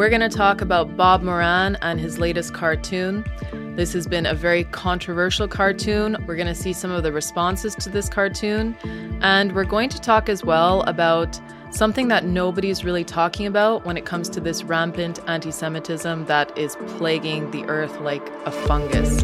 We're 0.00 0.08
going 0.08 0.22
to 0.22 0.34
talk 0.34 0.62
about 0.62 0.96
Bob 0.96 1.20
Moran 1.22 1.76
and 1.82 2.00
his 2.00 2.18
latest 2.18 2.54
cartoon. 2.54 3.22
This 3.76 3.92
has 3.92 4.06
been 4.06 4.24
a 4.24 4.32
very 4.32 4.64
controversial 4.64 5.46
cartoon. 5.46 6.16
We're 6.26 6.36
going 6.36 6.46
to 6.46 6.54
see 6.54 6.72
some 6.72 6.90
of 6.90 7.02
the 7.02 7.12
responses 7.12 7.74
to 7.74 7.90
this 7.90 8.08
cartoon. 8.08 8.74
And 9.20 9.54
we're 9.54 9.66
going 9.66 9.90
to 9.90 10.00
talk 10.00 10.30
as 10.30 10.42
well 10.42 10.80
about 10.84 11.38
something 11.70 12.08
that 12.08 12.24
nobody's 12.24 12.82
really 12.82 13.04
talking 13.04 13.46
about 13.46 13.84
when 13.84 13.98
it 13.98 14.06
comes 14.06 14.30
to 14.30 14.40
this 14.40 14.64
rampant 14.64 15.20
anti 15.28 15.50
Semitism 15.50 16.24
that 16.24 16.56
is 16.56 16.76
plaguing 16.96 17.50
the 17.50 17.64
earth 17.64 18.00
like 18.00 18.26
a 18.46 18.50
fungus. 18.50 19.20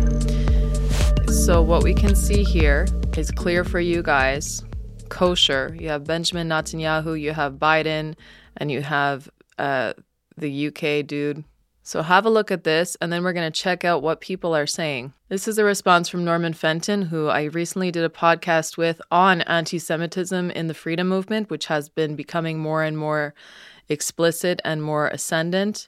So, 1.46 1.62
what 1.62 1.84
we 1.84 1.94
can 1.94 2.14
see 2.14 2.44
here 2.44 2.86
is 3.16 3.30
clear 3.30 3.64
for 3.64 3.80
you 3.80 4.02
guys 4.02 4.62
kosher. 5.08 5.74
You 5.80 5.88
have 5.88 6.04
Benjamin 6.04 6.50
Netanyahu, 6.50 7.18
you 7.18 7.32
have 7.32 7.54
Biden, 7.54 8.14
and 8.58 8.70
you 8.70 8.82
have 8.82 9.30
uh, 9.58 9.94
the 10.36 10.68
UK 10.68 11.06
dude. 11.06 11.44
So 11.82 12.02
have 12.02 12.26
a 12.26 12.30
look 12.30 12.50
at 12.50 12.64
this, 12.64 12.96
and 13.00 13.12
then 13.12 13.22
we're 13.22 13.32
going 13.32 13.50
to 13.50 13.60
check 13.60 13.84
out 13.84 14.02
what 14.02 14.20
people 14.20 14.56
are 14.56 14.66
saying. 14.66 15.12
This 15.28 15.46
is 15.46 15.56
a 15.56 15.62
response 15.64 16.08
from 16.08 16.24
Norman 16.24 16.52
Fenton, 16.52 17.02
who 17.02 17.28
I 17.28 17.44
recently 17.44 17.92
did 17.92 18.02
a 18.02 18.08
podcast 18.08 18.76
with 18.76 19.00
on 19.12 19.42
anti 19.42 19.78
Semitism 19.78 20.50
in 20.50 20.66
the 20.66 20.74
freedom 20.74 21.08
movement, 21.08 21.48
which 21.48 21.66
has 21.66 21.88
been 21.88 22.16
becoming 22.16 22.58
more 22.58 22.82
and 22.82 22.98
more 22.98 23.34
explicit 23.88 24.60
and 24.64 24.82
more 24.82 25.06
ascendant. 25.06 25.86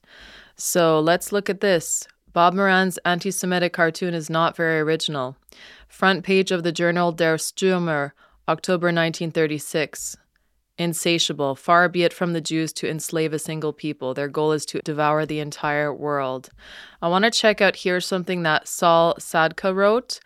So 0.54 1.00
let's 1.00 1.32
look 1.32 1.50
at 1.50 1.60
this. 1.60 2.06
Bob 2.32 2.54
Moran's 2.54 2.98
anti 2.98 3.32
Semitic 3.32 3.72
cartoon 3.72 4.14
is 4.14 4.30
not 4.30 4.54
very 4.54 4.78
original. 4.78 5.36
Front 5.88 6.22
page 6.22 6.52
of 6.52 6.62
the 6.62 6.70
journal 6.70 7.10
Der 7.10 7.38
Stürmer, 7.38 8.12
October 8.48 8.86
1936. 8.86 10.16
Insatiable, 10.78 11.56
far 11.56 11.88
be 11.88 12.04
it 12.04 12.12
from 12.12 12.34
the 12.34 12.40
Jews 12.40 12.72
to 12.74 12.88
enslave 12.88 13.32
a 13.32 13.38
single 13.40 13.72
people. 13.72 14.14
Their 14.14 14.28
goal 14.28 14.52
is 14.52 14.64
to 14.66 14.80
devour 14.80 15.26
the 15.26 15.40
entire 15.40 15.92
world. 15.92 16.50
I 17.02 17.08
want 17.08 17.24
to 17.24 17.32
check 17.32 17.60
out 17.60 17.74
here 17.74 18.00
something 18.00 18.44
that 18.44 18.68
Saul 18.68 19.16
Sadka 19.18 19.74
wrote, 19.74 20.20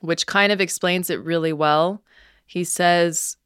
which 0.00 0.26
kind 0.26 0.52
of 0.52 0.60
explains 0.60 1.08
it 1.08 1.24
really 1.24 1.54
well. 1.54 2.02
He 2.44 2.64
says 2.64 3.38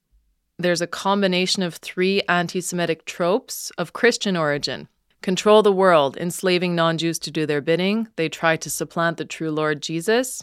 there's 0.58 0.80
a 0.80 0.88
combination 0.88 1.62
of 1.62 1.77
three 1.77 2.22
anti 2.28 2.60
Semitic 2.60 3.04
tropes 3.04 3.70
of 3.78 3.92
Christian 3.92 4.36
origin 4.36 4.88
control 5.22 5.62
the 5.62 5.72
world, 5.72 6.16
enslaving 6.16 6.75
non 6.75 6.98
Jews 6.98 7.20
to 7.20 7.30
do 7.30 7.47
their 7.47 7.60
bidding. 7.60 8.08
They 8.16 8.28
try 8.28 8.56
to 8.56 8.69
supplant 8.69 9.16
the 9.16 9.25
true 9.25 9.52
Lord 9.52 9.80
Jesus, 9.80 10.42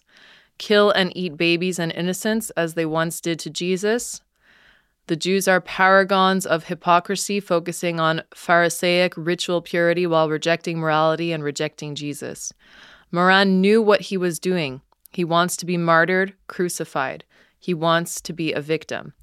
kill 0.60 0.92
and 0.92 1.12
eat 1.14 1.36
babies 1.36 1.78
and 1.78 1.92
innocents 1.92 2.52
as 2.52 2.76
they 2.76 2.86
once 2.86 3.20
did 3.20 3.38
to 3.40 3.50
Jesus 3.50 4.22
the 5.08 5.16
Jews 5.16 5.48
are 5.48 5.62
paragons 5.62 6.46
of 6.48 6.66
hypocrisy, 6.66 7.40
focusing 7.40 8.00
on 8.00 8.24
Pharisaic 8.34 9.14
ritual 9.16 9.62
purity 9.62 10.08
while 10.08 10.30
rejecting 10.30 10.80
morality 10.80 11.32
and 11.32 11.44
rejecting 11.44 11.94
Jesus. 11.94 12.52
Moran 13.12 13.62
knew 13.62 13.82
what 13.82 14.02
he 14.02 14.18
was 14.18 14.40
doing. 14.40 14.82
He 15.12 15.24
wants 15.24 15.58
to 15.58 15.66
be 15.66 15.78
martyred, 15.78 16.34
crucified. 16.48 17.24
He 17.60 17.74
wants 17.74 18.20
to 18.22 18.34
be 18.34 18.52
a 18.52 18.62
victim. 18.62 19.14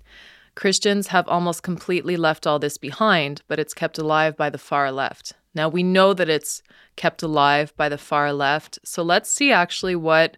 Christians 0.54 1.08
have 1.08 1.26
almost 1.26 1.62
completely 1.62 2.16
left 2.16 2.46
all 2.46 2.58
this 2.58 2.78
behind, 2.78 3.42
but 3.48 3.58
it's 3.58 3.74
kept 3.74 3.98
alive 3.98 4.36
by 4.36 4.50
the 4.50 4.58
far 4.58 4.92
left. 4.92 5.32
Now 5.54 5.68
we 5.68 5.82
know 5.82 6.14
that 6.14 6.28
it's 6.28 6.62
kept 6.94 7.22
alive 7.22 7.74
by 7.76 7.88
the 7.88 7.98
far 7.98 8.32
left, 8.32 8.78
so 8.84 9.02
let's 9.02 9.30
see 9.30 9.50
actually 9.50 9.96
what 9.96 10.36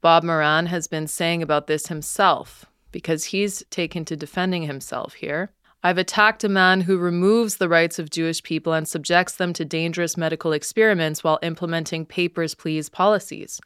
Bob 0.00 0.24
Moran 0.24 0.66
has 0.66 0.88
been 0.88 1.06
saying 1.06 1.42
about 1.42 1.68
this 1.68 1.86
himself 1.86 2.66
because 2.92 3.24
he's 3.24 3.64
taken 3.70 4.04
to 4.04 4.16
defending 4.16 4.62
himself 4.62 5.14
here. 5.14 5.50
I've 5.82 5.98
attacked 5.98 6.44
a 6.44 6.48
man 6.48 6.82
who 6.82 6.96
removes 6.96 7.56
the 7.56 7.68
rights 7.68 7.98
of 7.98 8.10
Jewish 8.10 8.42
people 8.42 8.72
and 8.72 8.86
subjects 8.86 9.34
them 9.34 9.52
to 9.54 9.64
dangerous 9.64 10.16
medical 10.16 10.52
experiments 10.52 11.24
while 11.24 11.40
implementing 11.42 12.06
papers, 12.06 12.54
please 12.54 12.88
policies. 12.88 13.60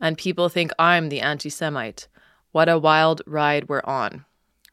And 0.00 0.16
people 0.16 0.48
think 0.48 0.70
I'm 0.78 1.08
the 1.08 1.20
anti 1.20 1.50
Semite. 1.50 2.06
What 2.52 2.68
a 2.68 2.78
wild 2.78 3.22
ride 3.26 3.68
we're 3.68 3.82
on. 3.84 4.24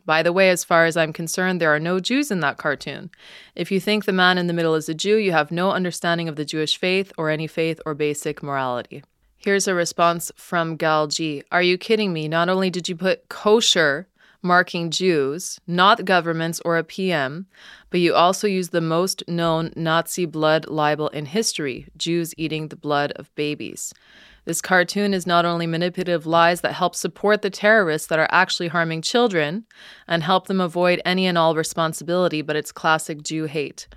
By 0.06 0.24
the 0.24 0.32
way, 0.32 0.50
as 0.52 0.64
far 0.64 0.86
as 0.86 0.96
I'm 0.96 1.12
concerned, 1.12 1.60
there 1.60 1.74
are 1.74 1.80
no 1.80 2.00
Jews 2.00 2.32
in 2.32 2.40
that 2.40 2.58
cartoon. 2.58 3.10
If 3.56 3.72
you 3.72 3.80
think 3.80 4.06
the 4.06 4.14
man 4.14 4.38
in 4.38 4.48
the 4.48 4.54
middle 4.54 4.76
is 4.76 4.88
a 4.88 4.94
Jew, 4.94 5.18
you 5.18 5.34
have 5.34 5.52
no 5.52 5.72
understanding 5.72 6.30
of 6.30 6.38
the 6.38 6.46
Jewish 6.46 6.78
faith 6.78 7.12
or 7.18 7.30
any 7.30 7.46
faith 7.46 7.82
or 7.86 7.94
basic 7.94 8.42
morality. 8.42 9.04
Here's 9.48 9.70
a 9.70 9.74
response 9.74 10.30
from 10.36 10.76
Gal 10.76 11.08
G. 11.08 11.42
Are 11.54 11.62
you 11.62 11.78
kidding 11.78 12.12
me? 12.12 12.28
Not 12.28 12.50
only 12.50 12.70
did 12.70 12.90
you 12.90 12.98
put 12.98 13.30
kosher 13.30 14.10
marking 14.42 14.92
Jews, 14.92 15.58
not 15.66 16.04
governments 16.04 16.60
or 16.66 16.78
a 16.78 16.84
PM, 16.84 17.46
but 17.90 18.02
you 18.02 18.14
also 18.14 18.46
use 18.46 18.72
the 18.72 18.82
most 18.82 19.24
known 19.26 19.72
Nazi 19.74 20.26
blood 20.26 20.68
libel 20.68 21.08
in 21.08 21.28
history 21.28 21.88
Jews 21.96 22.34
eating 22.36 22.68
the 22.68 22.76
blood 22.76 23.14
of 23.14 23.34
babies. 23.36 23.94
This 24.44 24.62
cartoon 24.62 25.14
is 25.14 25.26
not 25.26 25.46
only 25.46 25.66
manipulative 25.66 26.26
lies 26.26 26.60
that 26.60 26.74
help 26.74 26.94
support 26.94 27.42
the 27.42 27.50
terrorists 27.50 28.10
that 28.10 28.20
are 28.20 28.30
actually 28.32 28.68
harming 28.68 29.02
children 29.02 29.66
and 30.10 30.24
help 30.24 30.48
them 30.48 30.60
avoid 30.60 31.02
any 31.06 31.26
and 31.26 31.38
all 31.38 31.56
responsibility, 31.56 32.42
but 32.42 32.58
it's 32.58 32.74
classic 32.74 33.24
Jew 33.24 33.46
hate. 33.46 33.88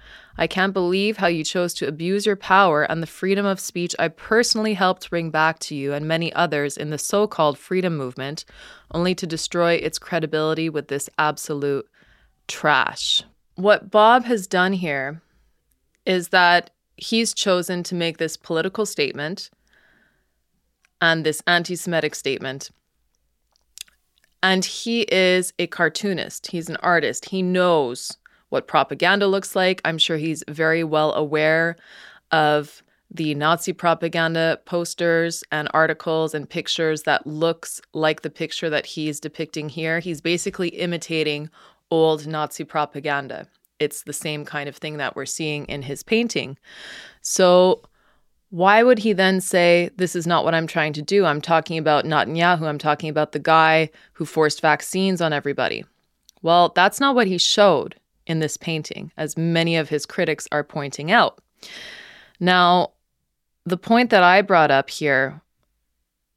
I 0.40 0.46
can't 0.46 0.72
believe 0.72 1.18
how 1.18 1.26
you 1.26 1.44
chose 1.44 1.74
to 1.74 1.86
abuse 1.86 2.24
your 2.24 2.34
power 2.34 2.84
and 2.84 3.02
the 3.02 3.06
freedom 3.06 3.44
of 3.44 3.60
speech 3.60 3.94
I 3.98 4.08
personally 4.08 4.72
helped 4.72 5.10
bring 5.10 5.28
back 5.30 5.58
to 5.60 5.74
you 5.74 5.92
and 5.92 6.08
many 6.08 6.32
others 6.32 6.78
in 6.78 6.88
the 6.88 6.96
so 6.96 7.26
called 7.26 7.58
freedom 7.58 7.94
movement, 7.94 8.46
only 8.92 9.14
to 9.16 9.26
destroy 9.26 9.74
its 9.74 9.98
credibility 9.98 10.70
with 10.70 10.88
this 10.88 11.10
absolute 11.18 11.86
trash. 12.48 13.22
What 13.56 13.90
Bob 13.90 14.24
has 14.24 14.46
done 14.46 14.72
here 14.72 15.20
is 16.06 16.28
that 16.28 16.70
he's 16.96 17.34
chosen 17.34 17.82
to 17.82 17.94
make 17.94 18.16
this 18.16 18.38
political 18.38 18.86
statement 18.86 19.50
and 21.02 21.22
this 21.22 21.42
anti 21.46 21.76
Semitic 21.76 22.14
statement. 22.14 22.70
And 24.42 24.64
he 24.64 25.02
is 25.02 25.52
a 25.58 25.66
cartoonist, 25.66 26.46
he's 26.46 26.70
an 26.70 26.76
artist. 26.76 27.26
He 27.26 27.42
knows 27.42 28.16
what 28.50 28.68
propaganda 28.68 29.26
looks 29.26 29.56
like. 29.56 29.80
I'm 29.84 29.98
sure 29.98 30.18
he's 30.18 30.44
very 30.48 30.84
well 30.84 31.12
aware 31.14 31.76
of 32.30 32.82
the 33.10 33.34
Nazi 33.34 33.72
propaganda 33.72 34.60
posters 34.66 35.42
and 35.50 35.68
articles 35.74 36.34
and 36.34 36.48
pictures 36.48 37.02
that 37.02 37.26
looks 37.26 37.80
like 37.92 38.22
the 38.22 38.30
picture 38.30 38.70
that 38.70 38.86
he's 38.86 39.18
depicting 39.18 39.68
here. 39.68 39.98
He's 39.98 40.20
basically 40.20 40.68
imitating 40.68 41.50
old 41.90 42.26
Nazi 42.26 42.62
propaganda. 42.62 43.48
It's 43.80 44.02
the 44.02 44.12
same 44.12 44.44
kind 44.44 44.68
of 44.68 44.76
thing 44.76 44.98
that 44.98 45.16
we're 45.16 45.26
seeing 45.26 45.64
in 45.64 45.82
his 45.82 46.02
painting. 46.02 46.56
So 47.20 47.82
why 48.50 48.82
would 48.82 48.98
he 48.98 49.12
then 49.12 49.40
say, 49.40 49.90
This 49.96 50.14
is 50.14 50.26
not 50.26 50.44
what 50.44 50.54
I'm 50.54 50.66
trying 50.66 50.92
to 50.94 51.02
do? 51.02 51.24
I'm 51.24 51.40
talking 51.40 51.78
about 51.78 52.04
Netanyahu. 52.04 52.62
I'm 52.62 52.78
talking 52.78 53.08
about 53.08 53.32
the 53.32 53.38
guy 53.38 53.90
who 54.12 54.24
forced 54.24 54.60
vaccines 54.60 55.20
on 55.20 55.32
everybody. 55.32 55.84
Well, 56.42 56.72
that's 56.74 57.00
not 57.00 57.14
what 57.14 57.26
he 57.26 57.38
showed 57.38 57.96
in 58.30 58.38
this 58.38 58.56
painting, 58.56 59.10
as 59.16 59.36
many 59.36 59.76
of 59.76 59.88
his 59.88 60.06
critics 60.06 60.46
are 60.52 60.62
pointing 60.62 61.10
out. 61.10 61.40
Now, 62.38 62.92
the 63.66 63.76
point 63.76 64.10
that 64.10 64.22
I 64.22 64.40
brought 64.40 64.70
up 64.70 64.88
here 64.88 65.42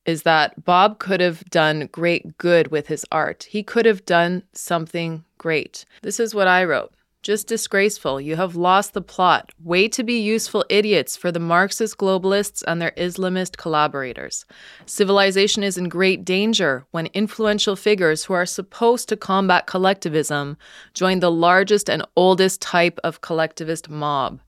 is 0.05 0.23
that 0.23 0.65
Bob 0.65 0.99
could 0.99 1.21
have 1.21 1.45
done 1.45 1.87
great 1.91 2.37
good 2.37 2.69
with 2.69 2.87
his 2.87 3.05
art. 3.11 3.47
He 3.49 3.63
could 3.63 3.85
have 3.85 4.05
done 4.05 4.43
something 4.51 5.23
great. 5.37 5.85
This 6.01 6.19
is 6.19 6.35
what 6.35 6.47
I 6.47 6.65
wrote. 6.65 6.91
Just 7.23 7.47
disgraceful. 7.47 8.19
You 8.19 8.35
have 8.35 8.57
lost 8.57 8.93
the 8.93 9.01
plot. 9.01 9.53
Way 9.63 9.87
to 9.87 10.03
be 10.03 10.19
useful 10.19 10.65
idiots 10.69 11.15
for 11.15 11.31
the 11.31 11.39
Marxist 11.39 11.97
globalists 11.97 12.65
and 12.67 12.81
their 12.81 12.91
Islamist 12.97 13.55
collaborators. 13.55 14.43
Civilization 14.85 15.63
is 15.63 15.77
in 15.77 15.87
great 15.87 16.25
danger 16.25 16.85
when 16.91 17.05
influential 17.13 17.77
figures 17.77 18.25
who 18.25 18.33
are 18.33 18.45
supposed 18.45 19.07
to 19.07 19.15
combat 19.15 19.67
collectivism 19.67 20.57
join 20.93 21.21
the 21.21 21.31
largest 21.31 21.89
and 21.89 22.05
oldest 22.17 22.61
type 22.61 22.99
of 23.05 23.21
collectivist 23.21 23.89
mob. 23.89 24.41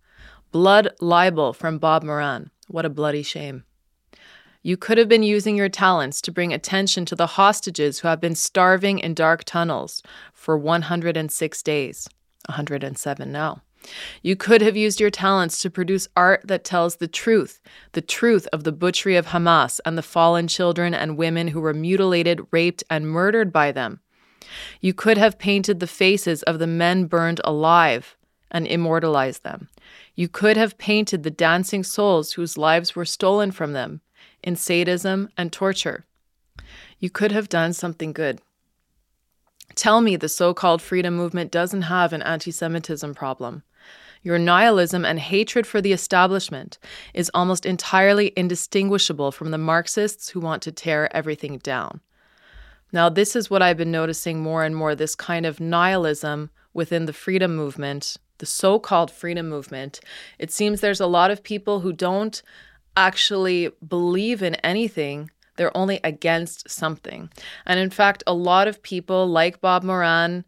Blood 0.51 0.89
libel 0.99 1.53
from 1.53 1.77
Bob 1.77 2.03
Moran. 2.03 2.51
What 2.67 2.83
a 2.83 2.89
bloody 2.89 3.23
shame. 3.23 3.63
You 4.63 4.75
could 4.75 4.97
have 4.97 5.07
been 5.07 5.23
using 5.23 5.55
your 5.55 5.69
talents 5.69 6.19
to 6.21 6.31
bring 6.31 6.51
attention 6.51 7.05
to 7.05 7.15
the 7.15 7.27
hostages 7.27 7.99
who 7.99 8.09
have 8.09 8.19
been 8.19 8.35
starving 8.35 8.99
in 8.99 9.13
dark 9.13 9.45
tunnels 9.45 10.03
for 10.33 10.57
106 10.57 11.63
days. 11.63 12.09
107 12.47 13.31
now. 13.31 13.61
You 14.23 14.35
could 14.35 14.61
have 14.61 14.75
used 14.75 14.99
your 14.99 15.11
talents 15.11 15.61
to 15.61 15.69
produce 15.69 16.07
art 16.15 16.41
that 16.45 16.63
tells 16.63 16.95
the 16.95 17.07
truth, 17.07 17.61
the 17.91 18.01
truth 18.01 18.47
of 18.51 18.63
the 18.63 18.71
butchery 18.71 19.15
of 19.15 19.27
Hamas 19.27 19.79
and 19.85 19.97
the 19.97 20.01
fallen 20.01 20.47
children 20.47 20.93
and 20.93 21.17
women 21.17 21.49
who 21.49 21.61
were 21.61 21.73
mutilated, 21.73 22.41
raped, 22.51 22.83
and 22.89 23.07
murdered 23.07 23.53
by 23.53 23.71
them. 23.71 23.99
You 24.81 24.93
could 24.93 25.17
have 25.17 25.39
painted 25.39 25.79
the 25.79 25.87
faces 25.87 26.43
of 26.43 26.59
the 26.59 26.67
men 26.67 27.05
burned 27.05 27.41
alive 27.43 28.15
and 28.51 28.67
immortalized 28.67 29.43
them. 29.43 29.69
You 30.15 30.27
could 30.29 30.57
have 30.57 30.77
painted 30.77 31.23
the 31.23 31.31
dancing 31.31 31.83
souls 31.83 32.33
whose 32.33 32.57
lives 32.57 32.95
were 32.95 33.05
stolen 33.05 33.51
from 33.51 33.73
them 33.73 34.01
in 34.43 34.55
sadism 34.55 35.29
and 35.37 35.51
torture. 35.51 36.05
You 36.99 37.09
could 37.09 37.31
have 37.31 37.49
done 37.49 37.73
something 37.73 38.13
good. 38.13 38.41
Tell 39.75 39.99
me 39.99 40.15
the 40.15 40.29
so 40.29 40.53
called 40.53 40.81
freedom 40.81 41.15
movement 41.15 41.51
doesn't 41.51 41.83
have 41.83 42.13
an 42.13 42.21
anti 42.21 42.51
Semitism 42.51 43.13
problem. 43.13 43.63
Your 44.23 44.39
nihilism 44.39 45.05
and 45.05 45.19
hatred 45.19 45.67
for 45.67 45.81
the 45.81 45.93
establishment 45.93 46.79
is 47.13 47.29
almost 47.33 47.65
entirely 47.65 48.33
indistinguishable 48.35 49.31
from 49.31 49.51
the 49.51 49.57
Marxists 49.57 50.29
who 50.29 50.39
want 50.39 50.63
to 50.63 50.71
tear 50.71 51.15
everything 51.15 51.59
down. 51.59 52.01
Now, 52.91 53.09
this 53.09 53.35
is 53.35 53.49
what 53.49 53.61
I've 53.61 53.77
been 53.77 53.91
noticing 53.91 54.41
more 54.41 54.63
and 54.63 54.75
more 54.75 54.95
this 54.95 55.13
kind 55.13 55.45
of 55.45 55.59
nihilism 55.59 56.49
within 56.73 57.05
the 57.05 57.13
freedom 57.13 57.55
movement, 57.55 58.17
the 58.37 58.45
so 58.45 58.79
called 58.79 59.11
freedom 59.11 59.49
movement. 59.49 59.99
It 60.39 60.51
seems 60.51 60.81
there's 60.81 61.01
a 61.01 61.05
lot 61.05 61.29
of 61.29 61.43
people 61.43 61.81
who 61.81 61.93
don't 61.93 62.41
actually 62.97 63.71
believe 63.87 64.41
in 64.41 64.55
anything 64.55 65.29
they're 65.55 65.75
only 65.75 65.99
against 66.03 66.69
something. 66.69 67.29
And 67.65 67.79
in 67.79 67.89
fact, 67.89 68.23
a 68.27 68.33
lot 68.33 68.67
of 68.67 68.81
people 68.83 69.27
like 69.27 69.61
Bob 69.61 69.83
Moran, 69.83 70.45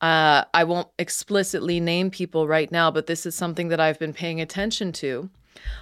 uh, 0.00 0.44
I 0.54 0.64
won't 0.64 0.88
explicitly 0.98 1.80
name 1.80 2.10
people 2.10 2.46
right 2.46 2.70
now, 2.70 2.90
but 2.90 3.06
this 3.06 3.26
is 3.26 3.34
something 3.34 3.68
that 3.68 3.80
I've 3.80 3.98
been 3.98 4.12
paying 4.12 4.40
attention 4.40 4.92
to. 4.92 5.28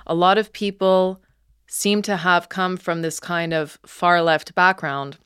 A 0.07 0.15
lot 0.15 0.39
of 0.39 0.53
people 0.53 1.23
seem 1.67 2.01
to 2.03 2.17
have 2.17 2.49
come 2.49 2.77
from 2.77 3.03
this 3.03 3.21
kind 3.21 3.53
of 3.53 3.79
far 3.85 4.23
left 4.23 4.55
background 4.55 5.19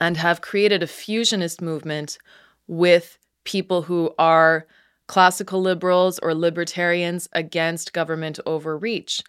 and 0.00 0.16
have 0.16 0.40
created 0.40 0.82
a 0.82 0.86
fusionist 0.86 1.60
movement 1.60 2.18
with 2.66 3.18
people 3.44 3.82
who 3.82 4.14
are 4.18 4.66
classical 5.06 5.60
liberals 5.60 6.18
or 6.20 6.34
libertarians 6.34 7.28
against 7.32 7.92
government 7.92 8.38
overreach. 8.46 9.22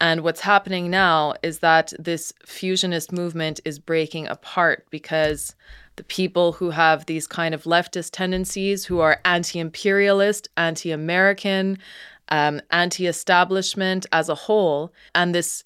And 0.00 0.22
what's 0.22 0.40
happening 0.40 0.90
now 0.90 1.34
is 1.42 1.58
that 1.58 1.92
this 1.98 2.32
fusionist 2.46 3.12
movement 3.12 3.60
is 3.66 3.78
breaking 3.78 4.28
apart 4.28 4.86
because 4.90 5.54
the 5.96 6.04
people 6.04 6.52
who 6.52 6.70
have 6.70 7.04
these 7.04 7.26
kind 7.26 7.54
of 7.54 7.64
leftist 7.64 8.12
tendencies, 8.12 8.86
who 8.86 9.00
are 9.00 9.20
anti 9.26 9.58
imperialist, 9.58 10.48
anti 10.56 10.90
American, 10.90 11.78
um, 12.30 12.62
anti 12.70 13.06
establishment 13.06 14.06
as 14.10 14.30
a 14.30 14.34
whole, 14.34 14.94
and 15.14 15.34
this 15.34 15.62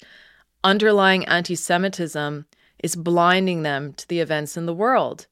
underlying 0.65 1.23
anti 1.25 1.55
Semitism 1.55 2.45
is 2.83 2.95
blinding 2.97 3.63
them 3.63 3.93
to 3.93 4.07
the 4.09 4.19
events 4.19 4.57
in 4.57 4.65
the 4.65 4.73
world. 4.73 5.27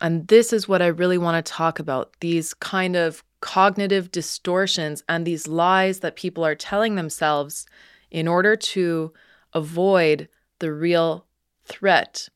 And 0.00 0.26
this 0.28 0.52
is 0.52 0.66
what 0.66 0.80
I 0.80 0.86
really 0.86 1.18
want 1.18 1.44
to 1.44 1.52
talk 1.52 1.78
about 1.78 2.12
these 2.20 2.54
kind 2.54 2.96
of 2.96 3.22
cognitive 3.40 4.10
distortions 4.10 5.02
and 5.08 5.26
these 5.26 5.46
lies 5.46 6.00
that 6.00 6.16
people 6.16 6.44
are 6.44 6.54
telling 6.54 6.94
themselves 6.94 7.66
in 8.10 8.28
order 8.28 8.56
to 8.56 9.12
avoid 9.52 10.28
the 10.58 10.72
real 10.72 11.26
threat. 11.64 12.28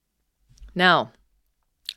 Now, 0.74 1.12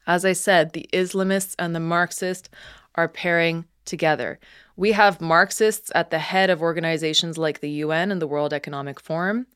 as 0.07 0.25
I 0.25 0.33
said, 0.33 0.73
the 0.73 0.87
Islamists 0.93 1.55
and 1.57 1.75
the 1.75 1.79
Marxists 1.79 2.49
are 2.95 3.07
pairing 3.07 3.65
together. 3.85 4.39
We 4.75 4.91
have 4.91 5.21
Marxists 5.21 5.91
at 5.95 6.09
the 6.09 6.19
head 6.19 6.49
of 6.49 6.61
organizations 6.61 7.37
like 7.37 7.59
the 7.59 7.69
UN 7.69 8.11
and 8.11 8.21
the 8.21 8.27
World 8.27 8.53
Economic 8.53 8.99
Forum. 8.99 9.47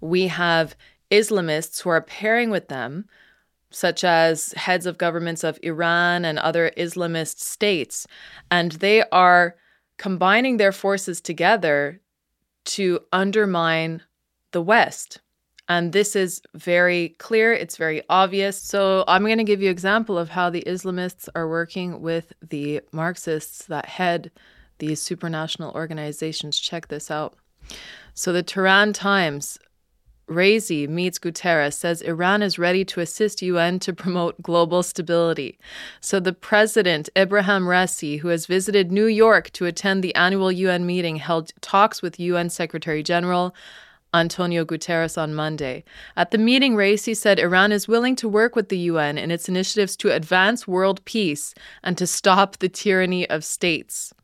We 0.00 0.28
have 0.28 0.76
Islamists 1.10 1.82
who 1.82 1.90
are 1.90 2.00
pairing 2.00 2.50
with 2.50 2.68
them, 2.68 3.06
such 3.70 4.04
as 4.04 4.52
heads 4.52 4.86
of 4.86 4.98
governments 4.98 5.44
of 5.44 5.58
Iran 5.62 6.24
and 6.24 6.38
other 6.38 6.72
Islamist 6.76 7.40
states. 7.40 8.06
And 8.50 8.72
they 8.72 9.02
are 9.10 9.56
combining 9.96 10.56
their 10.56 10.72
forces 10.72 11.20
together 11.20 12.00
to 12.64 13.00
undermine 13.12 14.02
the 14.52 14.62
West. 14.62 15.20
And 15.68 15.92
this 15.92 16.14
is 16.14 16.42
very 16.54 17.10
clear, 17.18 17.52
it's 17.52 17.76
very 17.76 18.02
obvious. 18.08 18.60
So 18.60 19.04
I'm 19.08 19.24
going 19.24 19.38
to 19.38 19.44
give 19.44 19.62
you 19.62 19.68
an 19.68 19.72
example 19.72 20.18
of 20.18 20.28
how 20.28 20.50
the 20.50 20.62
Islamists 20.66 21.28
are 21.34 21.48
working 21.48 22.02
with 22.02 22.32
the 22.46 22.82
Marxists 22.92 23.64
that 23.66 23.86
head 23.86 24.30
these 24.78 25.00
supranational 25.00 25.74
organizations. 25.74 26.58
Check 26.58 26.88
this 26.88 27.10
out. 27.10 27.36
So 28.12 28.32
the 28.32 28.42
Tehran 28.42 28.92
Times 28.92 29.58
Raisi 30.28 30.88
meets 30.88 31.18
Guterres, 31.18 31.74
says 31.74 32.00
Iran 32.00 32.42
is 32.42 32.58
ready 32.58 32.84
to 32.86 33.00
assist 33.00 33.42
UN 33.42 33.78
to 33.80 33.92
promote 33.92 34.40
global 34.40 34.82
stability. 34.82 35.58
So 36.00 36.18
the 36.18 36.32
president, 36.32 37.10
Ibrahim 37.16 37.64
Raisi, 37.64 38.20
who 38.20 38.28
has 38.28 38.46
visited 38.46 38.90
New 38.90 39.06
York 39.06 39.50
to 39.50 39.66
attend 39.66 40.02
the 40.02 40.14
annual 40.14 40.50
UN 40.50 40.86
meeting, 40.86 41.16
held 41.16 41.52
talks 41.60 42.00
with 42.00 42.18
UN 42.18 42.48
Secretary 42.48 43.02
General 43.02 43.54
Antonio 44.14 44.64
Guterres 44.64 45.20
on 45.20 45.34
Monday. 45.34 45.84
At 46.16 46.30
the 46.30 46.38
meeting, 46.38 46.76
Raisi 46.76 47.16
said 47.16 47.38
Iran 47.38 47.72
is 47.72 47.88
willing 47.88 48.14
to 48.16 48.28
work 48.28 48.54
with 48.54 48.68
the 48.68 48.78
UN 48.78 49.18
in 49.18 49.30
its 49.30 49.48
initiatives 49.48 49.96
to 49.96 50.12
advance 50.12 50.68
world 50.68 51.04
peace 51.04 51.52
and 51.82 51.98
to 51.98 52.06
stop 52.06 52.58
the 52.58 52.68
tyranny 52.68 53.28
of 53.28 53.44
states. 53.44 54.14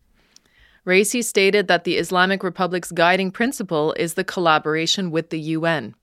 Raisi 0.86 1.22
stated 1.22 1.68
that 1.68 1.84
the 1.84 1.96
Islamic 1.96 2.42
Republic's 2.42 2.92
guiding 2.92 3.30
principle 3.30 3.92
is 3.98 4.14
the 4.14 4.24
collaboration 4.24 5.10
with 5.10 5.30
the 5.30 5.40
UN. 5.40 5.94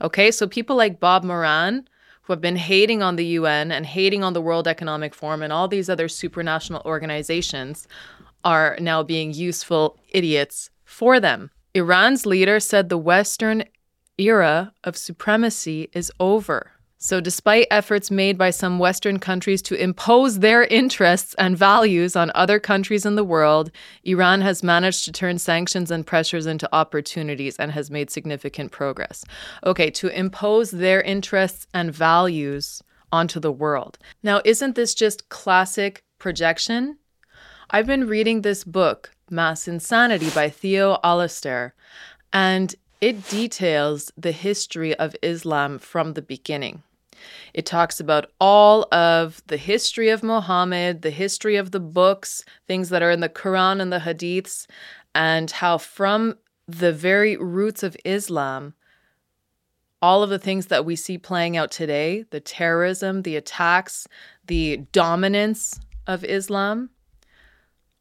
Okay, 0.00 0.30
so 0.30 0.46
people 0.46 0.76
like 0.76 1.00
Bob 1.00 1.24
Moran, 1.24 1.88
who 2.22 2.32
have 2.32 2.40
been 2.40 2.56
hating 2.56 3.02
on 3.02 3.16
the 3.16 3.26
UN 3.26 3.70
and 3.70 3.86
hating 3.86 4.24
on 4.24 4.32
the 4.32 4.40
World 4.40 4.66
Economic 4.66 5.14
Forum 5.14 5.42
and 5.42 5.52
all 5.52 5.68
these 5.68 5.90
other 5.90 6.08
supranational 6.08 6.84
organizations, 6.84 7.86
are 8.44 8.76
now 8.80 9.02
being 9.02 9.32
useful 9.32 9.98
idiots 10.08 10.70
for 10.84 11.20
them. 11.20 11.50
Iran's 11.74 12.26
leader 12.26 12.58
said 12.58 12.88
the 12.88 12.98
Western 12.98 13.64
era 14.18 14.72
of 14.84 14.96
supremacy 14.96 15.88
is 15.92 16.10
over. 16.18 16.72
So, 17.02 17.18
despite 17.18 17.66
efforts 17.70 18.10
made 18.10 18.36
by 18.36 18.50
some 18.50 18.78
Western 18.78 19.18
countries 19.18 19.62
to 19.62 19.74
impose 19.74 20.40
their 20.40 20.64
interests 20.64 21.34
and 21.38 21.56
values 21.56 22.14
on 22.14 22.30
other 22.34 22.60
countries 22.60 23.06
in 23.06 23.14
the 23.14 23.24
world, 23.24 23.70
Iran 24.04 24.42
has 24.42 24.62
managed 24.62 25.06
to 25.06 25.12
turn 25.12 25.38
sanctions 25.38 25.90
and 25.90 26.06
pressures 26.06 26.44
into 26.44 26.68
opportunities 26.74 27.56
and 27.56 27.72
has 27.72 27.90
made 27.90 28.10
significant 28.10 28.70
progress. 28.70 29.24
Okay, 29.64 29.90
to 29.92 30.08
impose 30.08 30.72
their 30.72 31.00
interests 31.00 31.66
and 31.72 31.90
values 31.90 32.82
onto 33.10 33.40
the 33.40 33.50
world. 33.50 33.96
Now, 34.22 34.42
isn't 34.44 34.74
this 34.74 34.92
just 34.92 35.30
classic 35.30 36.04
projection? 36.18 36.98
I've 37.70 37.86
been 37.86 38.08
reading 38.08 38.42
this 38.42 38.62
book, 38.62 39.12
Mass 39.30 39.66
Insanity 39.66 40.28
by 40.28 40.50
Theo 40.50 40.98
Allaster, 41.02 41.72
and 42.30 42.74
it 43.00 43.26
details 43.30 44.12
the 44.18 44.32
history 44.32 44.94
of 44.96 45.16
Islam 45.22 45.78
from 45.78 46.12
the 46.12 46.20
beginning. 46.20 46.82
It 47.54 47.66
talks 47.66 48.00
about 48.00 48.30
all 48.40 48.92
of 48.92 49.42
the 49.46 49.56
history 49.56 50.08
of 50.08 50.22
Muhammad, 50.22 51.02
the 51.02 51.10
history 51.10 51.56
of 51.56 51.70
the 51.70 51.80
books, 51.80 52.44
things 52.66 52.88
that 52.88 53.02
are 53.02 53.10
in 53.10 53.20
the 53.20 53.28
Quran 53.28 53.80
and 53.80 53.92
the 53.92 54.00
Hadiths, 54.00 54.66
and 55.14 55.50
how 55.50 55.78
from 55.78 56.36
the 56.68 56.92
very 56.92 57.36
roots 57.36 57.82
of 57.82 57.96
Islam, 58.04 58.74
all 60.02 60.22
of 60.22 60.30
the 60.30 60.38
things 60.38 60.66
that 60.66 60.84
we 60.84 60.96
see 60.96 61.18
playing 61.18 61.56
out 61.56 61.70
today 61.70 62.24
the 62.30 62.40
terrorism, 62.40 63.22
the 63.22 63.36
attacks, 63.36 64.06
the 64.46 64.78
dominance 64.92 65.78
of 66.06 66.24
Islam 66.24 66.90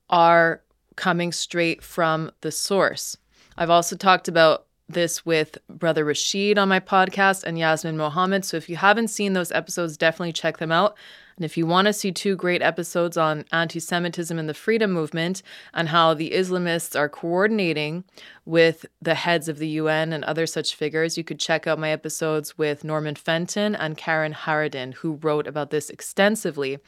are 0.10 0.62
coming 0.96 1.32
straight 1.32 1.84
from 1.84 2.32
the 2.42 2.52
source. 2.52 3.18
I've 3.58 3.70
also 3.70 3.96
talked 3.96 4.28
about 4.28 4.66
this 4.90 5.26
with 5.26 5.58
Brother 5.70 6.04
Rashid 6.04 6.58
on 6.58 6.68
my 6.68 6.80
podcast 6.80 7.44
and 7.44 7.58
Yasmin 7.58 7.98
Mohammed. 7.98 8.44
So 8.44 8.58
if 8.58 8.70
you 8.70 8.76
haven't 8.76 9.10
seen 9.10 9.34
those 9.34 9.52
episodes, 9.52 9.98
definitely 9.98 10.34
check 10.34 10.58
them 10.58 10.72
out. 10.72 10.98
And 11.38 11.46
if 11.46 11.56
you 11.56 11.66
want 11.66 11.86
to 11.86 11.94
see 11.94 12.12
two 12.12 12.36
great 12.36 12.62
episodes 12.62 13.16
on 13.16 13.46
anti 13.54 13.80
Semitism 13.80 14.38
and 14.38 14.50
the 14.50 14.54
freedom 14.54 14.92
movement 14.92 15.42
and 15.74 15.88
how 15.88 16.14
the 16.14 16.32
Islamists 16.32 17.00
are 17.00 17.08
coordinating 17.08 18.04
with 18.44 18.86
the 19.02 19.16
heads 19.16 19.48
of 19.48 19.58
the 19.58 19.70
UN 19.70 20.12
and 20.12 20.26
other 20.26 20.46
such 20.46 20.76
figures, 20.76 21.18
you 21.18 21.24
could 21.24 21.40
check 21.40 21.66
out 21.66 21.80
my 21.80 21.92
episodes 21.92 22.58
with 22.58 22.84
Norman 22.84 23.16
Fenton 23.16 23.74
and 23.74 23.96
Karen 23.96 24.34
Harridan, 24.34 24.96
who 24.96 25.14
wrote 25.22 25.48
about 25.48 25.70
this 25.70 25.90
extensively. 25.90 26.80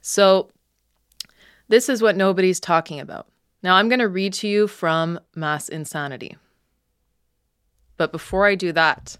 So, 0.00 0.50
this 1.68 1.88
is 1.88 2.02
what 2.02 2.16
nobody's 2.16 2.58
talking 2.58 2.98
about. 2.98 3.28
Now, 3.62 3.76
I'm 3.76 3.88
going 3.88 4.00
to 4.00 4.08
read 4.08 4.32
to 4.34 4.48
you 4.48 4.66
from 4.66 5.20
Mass 5.36 5.68
Insanity. 5.68 6.36
But 7.96 8.12
before 8.12 8.46
I 8.46 8.54
do 8.54 8.72
that, 8.72 9.16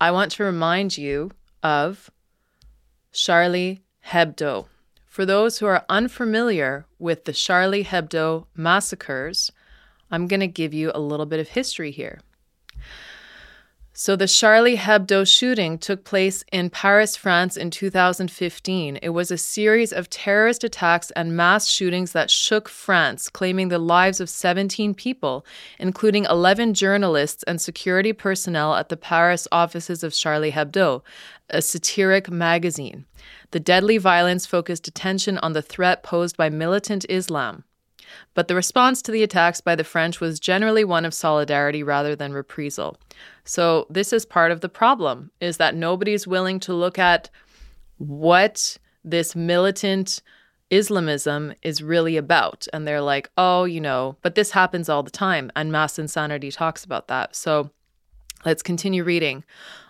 I 0.00 0.10
want 0.10 0.32
to 0.32 0.44
remind 0.44 0.98
you 0.98 1.30
of 1.62 2.10
Charlie 3.12 3.82
Hebdo. 4.06 4.66
For 5.06 5.24
those 5.24 5.58
who 5.58 5.66
are 5.66 5.84
unfamiliar 5.88 6.86
with 6.98 7.24
the 7.24 7.32
Charlie 7.32 7.84
Hebdo 7.84 8.46
massacres, 8.54 9.52
I'm 10.10 10.26
going 10.26 10.40
to 10.40 10.46
give 10.46 10.74
you 10.74 10.90
a 10.94 11.00
little 11.00 11.26
bit 11.26 11.40
of 11.40 11.48
history 11.48 11.90
here. 11.90 12.20
So, 13.96 14.16
the 14.16 14.26
Charlie 14.26 14.76
Hebdo 14.76 15.24
shooting 15.24 15.78
took 15.78 16.02
place 16.02 16.42
in 16.50 16.68
Paris, 16.68 17.14
France 17.14 17.56
in 17.56 17.70
2015. 17.70 18.96
It 18.96 19.10
was 19.10 19.30
a 19.30 19.38
series 19.38 19.92
of 19.92 20.10
terrorist 20.10 20.64
attacks 20.64 21.12
and 21.12 21.36
mass 21.36 21.68
shootings 21.68 22.10
that 22.10 22.28
shook 22.28 22.68
France, 22.68 23.28
claiming 23.28 23.68
the 23.68 23.78
lives 23.78 24.20
of 24.20 24.28
17 24.28 24.94
people, 24.94 25.46
including 25.78 26.24
11 26.24 26.74
journalists 26.74 27.44
and 27.44 27.60
security 27.60 28.12
personnel 28.12 28.74
at 28.74 28.88
the 28.88 28.96
Paris 28.96 29.46
offices 29.52 30.02
of 30.02 30.12
Charlie 30.12 30.50
Hebdo, 30.50 31.02
a 31.50 31.62
satiric 31.62 32.28
magazine. 32.28 33.04
The 33.52 33.60
deadly 33.60 33.98
violence 33.98 34.44
focused 34.44 34.88
attention 34.88 35.38
on 35.38 35.52
the 35.52 35.62
threat 35.62 36.02
posed 36.02 36.36
by 36.36 36.50
militant 36.50 37.06
Islam. 37.08 37.62
But 38.34 38.48
the 38.48 38.54
response 38.54 39.02
to 39.02 39.12
the 39.12 39.22
attacks 39.22 39.60
by 39.60 39.74
the 39.74 39.84
French 39.84 40.20
was 40.20 40.40
generally 40.40 40.84
one 40.84 41.04
of 41.04 41.14
solidarity 41.14 41.82
rather 41.82 42.16
than 42.16 42.32
reprisal. 42.32 42.96
So 43.44 43.86
this 43.90 44.12
is 44.12 44.26
part 44.26 44.50
of 44.50 44.60
the 44.60 44.68
problem 44.68 45.30
is 45.40 45.56
that 45.58 45.74
nobody's 45.74 46.26
willing 46.26 46.60
to 46.60 46.72
look 46.72 46.98
at 46.98 47.30
what 47.98 48.78
this 49.04 49.36
militant 49.36 50.22
Islamism 50.70 51.54
is 51.62 51.82
really 51.82 52.16
about. 52.16 52.66
And 52.72 52.86
they're 52.86 53.00
like, 53.00 53.30
oh, 53.36 53.64
you 53.64 53.80
know, 53.80 54.16
but 54.22 54.34
this 54.34 54.50
happens 54.50 54.88
all 54.88 55.02
the 55.02 55.10
time. 55.10 55.52
And 55.54 55.70
Mass 55.70 55.98
Insanity 55.98 56.50
talks 56.50 56.84
about 56.84 57.08
that. 57.08 57.36
So 57.36 57.70
let's 58.44 58.62
continue 58.62 59.04
reading. 59.04 59.44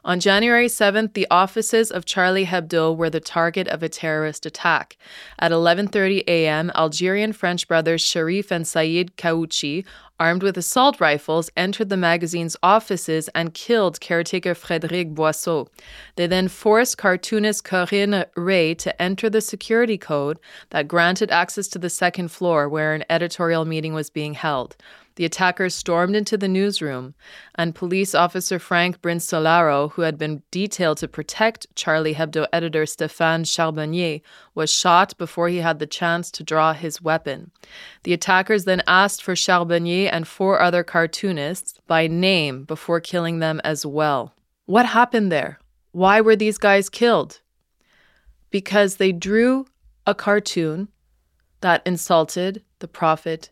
On 0.05 0.21
January 0.21 0.67
7th, 0.67 1.15
the 1.15 1.27
offices 1.31 1.91
of 1.91 2.05
Charlie 2.05 2.45
Hebdo 2.45 2.95
were 2.95 3.09
the 3.09 3.21
target 3.21 3.67
of 3.69 3.83
a 3.83 3.89
terrorist 3.89 4.45
attack. 4.45 4.99
At 5.39 5.51
11:30 5.51 6.25
a.m., 6.29 6.71
Algerian 6.75 7.33
French 7.33 7.67
brothers 7.67 8.05
Chérif 8.05 8.51
and 8.51 8.67
Saïd 8.67 9.13
Kouachi, 9.17 9.85
armed 10.21 10.43
with 10.43 10.59
assault 10.59 11.01
rifles, 11.01 11.51
entered 11.57 11.89
the 11.89 11.97
magazine's 11.97 12.57
offices 12.63 13.29
and 13.35 13.55
killed 13.55 13.99
caretaker 14.01 14.55
Frédéric 14.55 15.15
Boisseau. 15.15 15.69
They 16.17 16.27
then 16.27 16.49
forced 16.49 16.99
cartoonist 16.99 17.65
Corinne 17.65 18.27
Rey 18.37 18.75
to 18.75 19.03
enter 19.03 19.31
the 19.31 19.41
security 19.41 19.97
code 19.97 20.39
that 20.69 20.87
granted 20.87 21.31
access 21.31 21.67
to 21.69 21.79
the 21.79 21.91
second 21.91 22.29
floor 22.29 22.69
where 22.69 22.93
an 22.93 23.05
editorial 23.09 23.65
meeting 23.65 23.95
was 23.95 24.11
being 24.11 24.35
held. 24.35 24.77
The 25.17 25.25
attackers 25.25 25.75
stormed 25.75 26.17
into 26.17 26.37
the 26.37 26.49
newsroom, 26.49 27.15
and 27.55 27.75
police 27.75 28.15
officer 28.15 28.59
Franck 28.59 29.01
Brinsolaro, 29.01 29.93
who 29.93 30.03
had 30.03 30.19
been 30.19 30.43
detailed 30.51 30.99
to 30.99 31.09
protect 31.09 31.67
Charlie 31.77 32.15
Hebdo 32.15 32.47
editor 32.53 32.83
Stéphane 32.83 33.47
Charbonnier, 33.47 34.21
was 34.57 34.73
shot 34.73 35.17
before 35.17 35.49
he 35.49 35.59
had 35.59 35.79
the 35.79 35.87
chance 35.87 36.33
to 36.33 36.43
draw 36.43 36.73
his 36.73 37.01
weapon. 37.01 37.53
The 38.03 38.13
attackers 38.13 38.65
then 38.65 38.83
asked 38.89 39.23
for 39.23 39.37
Charbonnier 39.37 40.11
and 40.11 40.27
four 40.27 40.61
other 40.61 40.83
cartoonists 40.83 41.79
by 41.87 42.09
name 42.09 42.65
before 42.65 43.01
killing 43.01 43.39
them 43.39 43.61
as 43.63 43.87
well. 43.87 44.35
What 44.67 44.87
happened 44.87 45.31
there? 45.31 45.61
Why 45.93 46.21
were 46.21 46.35
these 46.35 46.59
guys 46.59 46.91
killed? 46.91 47.41
Because 48.51 48.97
they 48.97 49.13
drew 49.13 49.67
a 50.07 50.15
cartoon 50.15 50.89
that 51.61 51.83
insulted 51.87 52.65
the 52.81 52.89
Prophet 52.89 53.51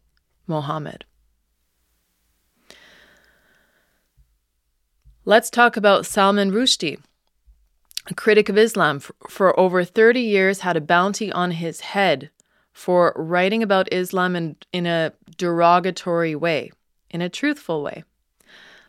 Muhammad. 0.49 1.05
Let's 5.25 5.51
talk 5.51 5.77
about 5.77 6.05
Salman 6.05 6.51
Rushdie. 6.51 6.99
A 8.09 8.15
critic 8.15 8.49
of 8.49 8.59
Islam 8.59 8.99
for, 8.99 9.59
over 9.59 9.85
30 9.85 10.21
years 10.21 10.61
had 10.61 10.77
a 10.77 10.81
bounty 10.81 11.31
on 11.31 11.53
his 11.53 11.79
head 11.79 12.31
for 12.73 13.13
writing 13.15 13.63
about 13.63 13.93
Islam 13.93 14.35
in, 14.35 14.57
in 14.73 14.85
a 14.85 15.13
derogatory 15.37 16.35
way, 16.35 16.73
in 17.09 17.23
a 17.23 17.29
truthful 17.29 17.85
way. 17.85 18.03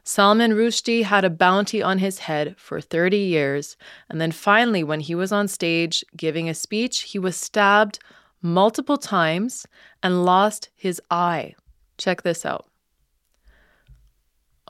Salman 0.04 0.54
Rushdie 0.54 1.04
had 1.04 1.24
a 1.24 1.30
bounty 1.30 1.84
on 1.84 2.00
his 2.00 2.18
head 2.20 2.56
for 2.58 2.82
30 2.82 3.16
years, 3.16 3.78
and 4.10 4.20
then 4.20 4.32
finally, 4.32 4.84
when 4.84 5.02
he 5.02 5.14
was 5.14 5.32
on 5.32 5.48
stage 5.48 6.04
giving 6.18 6.50
a 6.50 6.56
speech, 6.56 7.02
he 7.02 7.20
was 7.20 7.38
stabbed 7.38 8.00
multiple 8.42 8.98
times 8.98 9.68
and 10.02 10.26
lost 10.26 10.70
his 10.76 11.00
eye. 11.12 11.54
Check 12.00 12.24
this 12.24 12.44
out. 12.44 12.66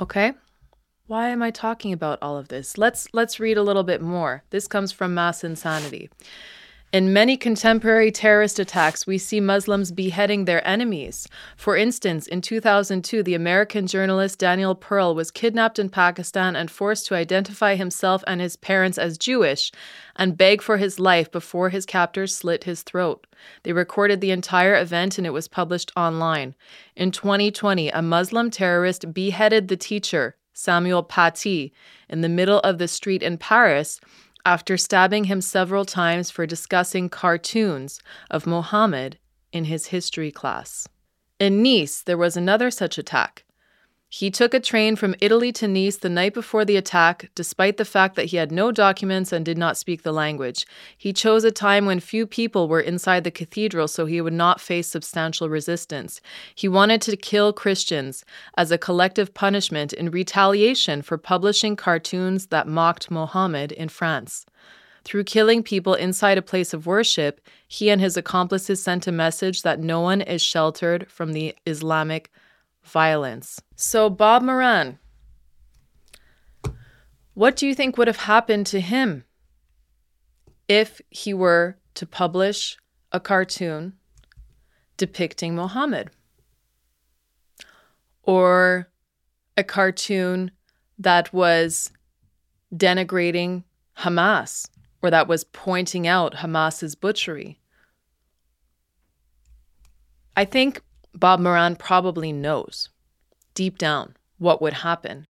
Okay? 0.01 0.33
Why 1.05 1.27
am 1.27 1.43
I 1.43 1.51
talking 1.51 1.91
about 1.91 2.19
all 2.21 2.37
of 2.37 2.47
this? 2.47 2.77
Let's 2.77 3.09
let's 3.11 3.37
read 3.37 3.57
a 3.57 3.61
little 3.61 3.83
bit 3.83 4.01
more. 4.01 4.41
This 4.51 4.69
comes 4.69 4.93
from 4.93 5.13
Mass 5.13 5.43
Insanity. 5.43 6.09
In 6.93 7.11
many 7.11 7.35
contemporary 7.35 8.09
terrorist 8.09 8.57
attacks, 8.57 9.05
we 9.05 9.17
see 9.17 9.41
Muslims 9.41 9.91
beheading 9.91 10.45
their 10.45 10.65
enemies. 10.65 11.27
For 11.57 11.75
instance, 11.75 12.25
in 12.25 12.39
2002, 12.39 13.21
the 13.21 13.33
American 13.33 13.85
journalist 13.85 14.39
Daniel 14.39 14.75
Pearl 14.75 15.13
was 15.13 15.29
kidnapped 15.29 15.77
in 15.77 15.89
Pakistan 15.89 16.55
and 16.55 16.71
forced 16.71 17.05
to 17.07 17.15
identify 17.15 17.75
himself 17.75 18.23
and 18.25 18.39
his 18.39 18.55
parents 18.55 18.97
as 18.97 19.17
Jewish 19.17 19.73
and 20.15 20.37
beg 20.37 20.61
for 20.61 20.77
his 20.77 20.99
life 20.99 21.29
before 21.29 21.69
his 21.69 21.85
captors 21.85 22.33
slit 22.33 22.63
his 22.63 22.81
throat. 22.81 23.27
They 23.63 23.73
recorded 23.73 24.21
the 24.21 24.31
entire 24.31 24.79
event 24.79 25.17
and 25.17 25.27
it 25.27 25.31
was 25.33 25.49
published 25.49 25.91
online. 25.97 26.55
In 26.95 27.11
2020, 27.11 27.89
a 27.89 28.01
Muslim 28.01 28.49
terrorist 28.49 29.13
beheaded 29.13 29.67
the 29.67 29.75
teacher, 29.77 30.37
Samuel 30.53 31.03
Paty, 31.03 31.71
in 32.09 32.21
the 32.21 32.29
middle 32.29 32.59
of 32.59 32.77
the 32.77 32.87
street 32.87 33.23
in 33.23 33.37
Paris 33.37 33.99
after 34.45 34.77
stabbing 34.77 35.25
him 35.25 35.41
several 35.41 35.85
times 35.85 36.29
for 36.29 36.45
discussing 36.45 37.09
cartoons 37.09 37.99
of 38.29 38.45
Mohammed 38.45 39.17
in 39.51 39.65
his 39.65 39.87
history 39.87 40.31
class. 40.31 40.87
In 41.39 41.63
Nice, 41.63 42.01
there 42.01 42.17
was 42.17 42.37
another 42.37 42.69
such 42.71 42.97
attack. 42.97 43.45
He 44.15 44.29
took 44.29 44.53
a 44.53 44.59
train 44.59 44.95
from 44.95 45.15
Italy 45.21 45.51
to 45.53 45.67
Nice 45.67 45.97
the 45.97 46.07
night 46.07 46.35
before 46.35 46.65
the 46.65 46.77
attack, 46.77 47.31
despite 47.33 47.77
the 47.77 47.83
fact 47.83 48.15
that 48.15 48.27
he 48.27 48.37
had 48.37 48.51
no 48.51 48.71
documents 48.71 49.33
and 49.33 49.43
did 49.43 49.57
not 49.57 49.75
speak 49.75 50.03
the 50.03 50.11
language. 50.11 50.67
He 50.95 51.13
chose 51.13 51.43
a 51.43 51.49
time 51.49 51.87
when 51.87 51.99
few 51.99 52.27
people 52.27 52.67
were 52.67 52.79
inside 52.79 53.23
the 53.23 53.31
cathedral 53.31 53.87
so 53.87 54.05
he 54.05 54.21
would 54.21 54.31
not 54.31 54.61
face 54.61 54.85
substantial 54.85 55.49
resistance. 55.49 56.21
He 56.53 56.67
wanted 56.67 57.01
to 57.01 57.17
kill 57.17 57.53
Christians 57.53 58.23
as 58.55 58.69
a 58.69 58.77
collective 58.77 59.33
punishment 59.33 59.93
in 59.93 60.11
retaliation 60.11 61.01
for 61.01 61.17
publishing 61.17 61.75
cartoons 61.75 62.45
that 62.47 62.67
mocked 62.67 63.09
Mohammed 63.09 63.71
in 63.71 63.89
France. 63.89 64.45
Through 65.03 65.23
killing 65.23 65.63
people 65.63 65.95
inside 65.95 66.37
a 66.37 66.43
place 66.43 66.71
of 66.71 66.85
worship, 66.85 67.41
he 67.67 67.89
and 67.89 67.99
his 67.99 68.15
accomplices 68.15 68.83
sent 68.83 69.07
a 69.07 69.11
message 69.11 69.63
that 69.63 69.79
no 69.79 70.01
one 70.01 70.21
is 70.21 70.43
sheltered 70.43 71.09
from 71.09 71.33
the 71.33 71.55
Islamic 71.65 72.31
violence. 72.83 73.61
So, 73.75 74.09
Bob 74.09 74.43
Moran, 74.43 74.99
what 77.33 77.55
do 77.55 77.65
you 77.65 77.73
think 77.73 77.97
would 77.97 78.07
have 78.07 78.17
happened 78.17 78.67
to 78.67 78.79
him 78.79 79.23
if 80.67 81.01
he 81.09 81.33
were 81.33 81.77
to 81.95 82.05
publish 82.05 82.77
a 83.11 83.19
cartoon 83.19 83.93
depicting 84.97 85.55
Mohammed? 85.55 86.11
Or 88.23 88.89
a 89.57 89.63
cartoon 89.63 90.51
that 90.99 91.33
was 91.33 91.91
denigrating 92.73 93.63
Hamas 93.99 94.69
or 95.01 95.09
that 95.11 95.27
was 95.27 95.43
pointing 95.43 96.07
out 96.07 96.35
Hamas's 96.35 96.95
butchery? 96.95 97.59
I 100.35 100.45
think 100.45 100.81
Bob 101.15 101.39
Moran 101.39 101.75
probably 101.75 102.31
knows 102.31 102.89
deep 103.53 103.77
down 103.77 104.15
what 104.39 104.61
would 104.61 104.73
happen. 104.73 105.27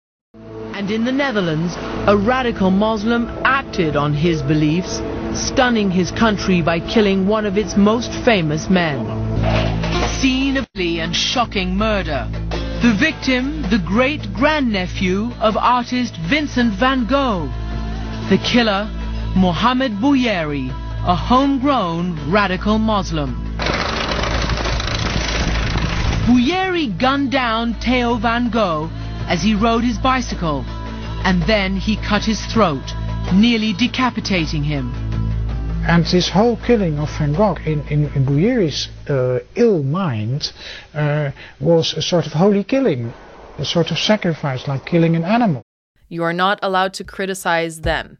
And 0.74 0.90
in 0.90 1.06
the 1.06 1.12
Netherlands, 1.12 1.76
a 2.08 2.18
radical 2.18 2.72
Muslim 2.72 3.28
acted 3.46 3.96
on 3.96 4.14
his 4.14 4.42
beliefs, 4.42 5.02
stunning 5.34 5.92
his 5.92 6.12
country 6.12 6.62
by 6.62 6.80
killing 6.80 7.28
one 7.28 7.46
of 7.46 7.58
its 7.58 7.78
most 7.78 8.12
famous 8.26 8.70
men. 8.70 9.06
Scene 10.20 10.58
of 10.58 10.68
and 10.76 11.16
shocking 11.16 11.76
murder. 11.76 12.28
The 12.82 12.96
victim, 13.00 13.64
the 13.64 13.82
great 13.84 14.32
grandnephew 14.34 15.32
of 15.40 15.58
artist 15.58 16.16
Vincent 16.30 16.74
van 16.74 17.08
Gogh. 17.08 17.48
The 18.30 18.38
killer, 18.38 18.86
Mohammed 19.36 19.94
Bouyeri, 19.94 20.70
a 21.08 21.16
homegrown 21.16 22.32
radical 22.32 22.78
Muslim. 22.78 23.47
Bouyeri 26.28 26.88
gunned 27.00 27.32
down 27.32 27.74
Theo 27.76 28.16
van 28.16 28.50
Gogh 28.50 28.90
as 29.30 29.42
he 29.42 29.56
rode 29.56 29.86
his 29.86 29.98
bicycle, 29.98 30.66
and 31.24 31.42
then 31.44 31.78
he 31.78 31.96
cut 31.96 32.26
his 32.26 32.46
throat, 32.48 32.84
nearly 33.34 33.72
decapitating 33.72 34.62
him. 34.62 34.92
And 35.88 36.06
this 36.06 36.28
whole 36.28 36.58
killing 36.58 37.00
of 37.00 37.10
Van 37.18 37.32
Gogh 37.32 37.56
in, 37.66 37.80
in, 37.88 38.12
in 38.14 38.26
Bouyeri's 38.26 38.90
uh, 39.10 39.40
ill 39.56 39.84
mind 39.84 40.52
uh, 40.94 41.32
was 41.62 41.94
a 41.94 42.02
sort 42.02 42.26
of 42.26 42.34
holy 42.34 42.66
killing, 42.66 43.14
a 43.58 43.64
sort 43.64 43.90
of 43.92 43.98
sacrifice, 43.98 44.68
like 44.68 44.86
killing 44.86 45.16
an 45.16 45.24
animal. 45.24 45.64
You 46.10 46.24
are 46.24 46.34
not 46.34 46.60
allowed 46.62 46.94
to 46.96 47.06
criticize 47.06 47.82
them. 47.82 48.18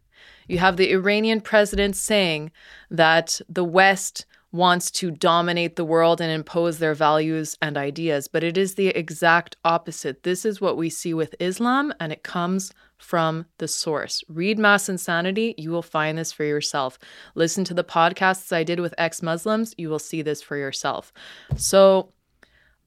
You 0.48 0.60
have 0.60 0.78
the 0.78 0.94
Iranian 0.94 1.42
president 1.42 1.98
saying 1.98 2.52
that 2.90 3.42
the 3.50 3.66
West 3.66 4.26
wants 4.58 4.92
to 4.92 5.12
dominate 5.12 5.76
the 5.76 5.86
world 5.86 6.20
and 6.20 6.32
impose 6.32 6.80
their 6.80 6.94
values 6.94 7.58
and 7.62 7.78
ideas, 7.78 8.28
but 8.28 8.44
it 8.44 8.58
is 8.58 8.76
the 8.76 8.88
exact 8.88 9.56
opposite. 9.64 10.24
This 10.24 10.44
is 10.44 10.60
what 10.60 10.76
we 10.76 10.90
see 10.90 11.14
with 11.14 11.36
Islam, 11.40 11.94
and 12.00 12.12
it 12.12 12.24
comes 12.24 12.74
from 12.98 13.46
the 13.60 13.68
source. 13.68 14.24
Read 14.28 14.58
Mass 14.58 14.90
Insanity, 14.90 15.54
you 15.58 15.72
will 15.72 15.84
find 15.84 16.18
this 16.18 16.34
for 16.34 16.44
yourself. 16.44 16.98
Listen 17.36 17.64
to 17.64 17.74
the 17.74 17.84
podcasts 17.84 18.52
I 18.52 18.64
did 18.64 18.80
with 18.80 18.96
ex 18.98 19.22
Muslims, 19.22 19.74
you 19.78 19.90
will 19.90 20.00
see 20.00 20.22
this 20.22 20.42
for 20.42 20.58
yourself. 20.58 21.14
So, 21.56 22.12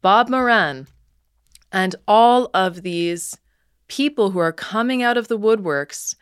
Bob 0.03 0.29
Moran 0.29 0.89
and 1.73 1.95
all 2.09 2.51
of 2.53 2.83
these 2.83 3.39
people 3.87 4.31
who 4.31 4.39
are 4.39 4.53
coming 4.53 5.03
out 5.03 5.17
of 5.17 5.29
the 5.29 5.39
woodworks 5.39 6.17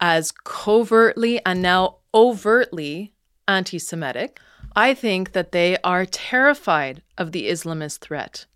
as 0.00 0.32
covertly 0.32 1.44
and 1.44 1.62
now 1.62 1.98
overtly 2.14 3.14
anti 3.46 3.78
Semitic 3.78 4.40
I 4.74 4.94
think 4.94 5.32
that 5.32 5.52
they 5.52 5.76
are 5.82 6.06
terrified 6.06 7.02
of 7.16 7.32
the 7.32 7.48
Islamist 7.48 7.98
threat. 7.98 8.46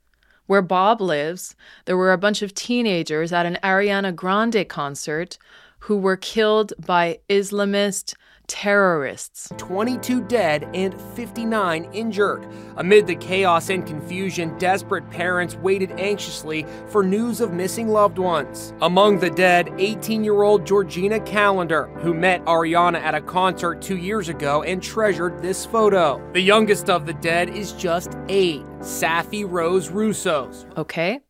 Where 0.46 0.62
Bob 0.62 1.00
lives, 1.00 1.54
there 1.84 1.96
were 1.96 2.12
a 2.12 2.18
bunch 2.18 2.42
of 2.42 2.54
teenagers 2.54 3.32
at 3.32 3.46
an 3.46 3.58
Ariana 3.62 4.14
Grande 4.14 4.68
concert 4.68 5.38
who 5.80 5.96
were 5.96 6.16
killed 6.16 6.72
by 6.78 7.18
Islamist 7.28 8.14
terrorists. 8.52 9.50
22 9.56 10.20
dead 10.24 10.68
and 10.74 11.00
59 11.16 11.88
injured. 11.94 12.46
Amid 12.76 13.06
the 13.06 13.14
chaos 13.14 13.70
and 13.70 13.86
confusion, 13.86 14.56
desperate 14.58 15.08
parents 15.08 15.56
waited 15.56 15.90
anxiously 15.92 16.66
for 16.88 17.02
news 17.02 17.40
of 17.40 17.54
missing 17.54 17.88
loved 17.88 18.18
ones. 18.18 18.74
Among 18.82 19.18
the 19.18 19.30
dead, 19.30 19.72
18 19.78 20.22
year 20.22 20.42
old 20.42 20.66
Georgina 20.66 21.18
Callander, 21.20 21.86
who 22.00 22.12
met 22.12 22.44
Ariana 22.44 23.00
at 23.00 23.14
a 23.14 23.22
concert 23.22 23.80
two 23.80 23.96
years 23.96 24.28
ago 24.28 24.62
and 24.64 24.82
treasured 24.82 25.40
this 25.40 25.64
photo. 25.64 26.22
The 26.34 26.42
youngest 26.42 26.90
of 26.90 27.06
the 27.06 27.14
dead 27.14 27.48
is 27.48 27.72
just 27.72 28.18
eight, 28.28 28.60
Saffie 28.80 29.50
Rose 29.50 29.88
Roussos. 29.88 30.66
Okay. 30.76 31.20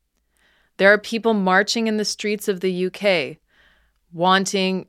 There 0.78 0.92
are 0.92 0.98
people 0.98 1.34
marching 1.34 1.86
in 1.86 1.98
the 1.98 2.04
streets 2.04 2.48
of 2.48 2.58
the 2.58 2.86
UK 2.86 3.38
wanting 4.12 4.88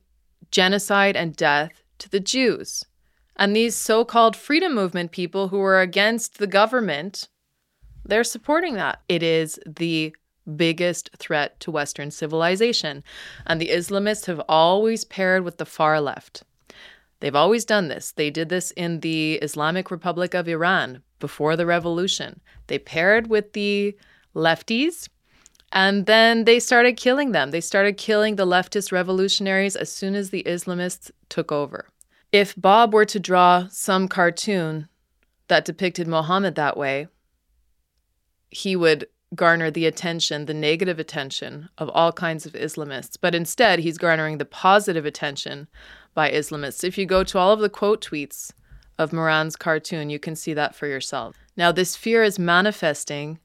genocide 0.50 1.16
and 1.16 1.36
death 1.36 1.83
to 2.04 2.10
the 2.10 2.20
Jews. 2.20 2.86
And 3.36 3.56
these 3.56 3.76
so 3.76 4.06
called 4.06 4.36
freedom 4.36 4.76
movement 4.76 5.12
people 5.12 5.48
who 5.48 5.60
are 5.62 5.82
against 5.82 6.38
the 6.38 6.48
government, 6.48 7.30
they're 8.06 8.24
supporting 8.24 8.76
that. 8.76 9.02
It 9.10 9.24
is 9.24 9.60
the 9.66 10.16
biggest 10.56 11.10
threat 11.18 11.60
to 11.62 11.72
Western 11.72 12.12
civilization. 12.12 13.04
And 13.48 13.60
the 13.60 13.70
Islamists 13.70 14.26
have 14.26 14.42
always 14.48 15.04
paired 15.04 15.44
with 15.44 15.58
the 15.58 15.66
far 15.66 16.00
left. 16.02 16.44
They've 17.22 17.36
always 17.36 17.64
done 17.64 17.88
this. 17.88 18.12
They 18.12 18.30
did 18.30 18.50
this 18.50 18.72
in 18.72 19.00
the 19.00 19.36
Islamic 19.36 19.90
Republic 19.90 20.34
of 20.34 20.50
Iran 20.50 21.02
before 21.20 21.56
the 21.56 21.66
revolution. 21.66 22.42
They 22.68 22.78
paired 22.78 23.28
with 23.28 23.54
the 23.54 23.96
lefties 24.36 25.08
and 25.74 26.06
then 26.06 26.44
they 26.44 26.60
started 26.60 26.98
killing 26.98 27.32
them. 27.32 27.50
They 27.50 27.62
started 27.62 27.98
killing 27.98 28.36
the 28.36 28.46
leftist 28.46 28.92
revolutionaries 28.92 29.76
as 29.76 29.92
soon 29.92 30.14
as 30.14 30.30
the 30.30 30.44
Islamists 30.44 31.10
took 31.30 31.52
over. 31.52 31.88
If 32.34 32.56
Bob 32.58 32.96
were 32.96 33.06
to 33.06 33.20
draw 33.20 33.68
some 33.70 34.08
cartoon 34.08 34.90
that 35.50 35.66
depicted 35.66 36.08
Mohammed 36.08 36.56
that 36.56 36.76
way, 36.76 37.08
he 38.50 38.76
would 38.76 39.08
garner 39.36 39.70
the 39.70 39.86
attention, 39.86 40.46
the 40.46 40.54
negative 40.54 40.98
attention 40.98 41.70
of 41.78 41.90
all 41.90 42.12
kinds 42.12 42.48
of 42.48 42.54
Islamists. 42.54 43.18
But 43.22 43.36
instead, 43.36 43.80
he's 43.80 44.00
garnering 44.00 44.40
the 44.40 44.46
positive 44.46 45.06
attention 45.06 45.68
by 46.16 46.32
Islamists. 46.32 46.84
If 46.84 46.98
you 46.98 47.06
go 47.06 47.24
to 47.24 47.38
all 47.38 47.54
of 47.54 47.60
the 47.60 47.70
quote 47.70 48.04
tweets 48.04 48.52
of 48.98 49.14
Moran's 49.14 49.56
cartoon, 49.56 50.10
you 50.10 50.18
can 50.18 50.36
see 50.36 50.56
that 50.56 50.74
for 50.74 50.88
yourself. 50.88 51.36
Now, 51.56 51.72
this 51.72 51.96
fear 51.96 52.24
is 52.24 52.40
manifesting 52.40 53.40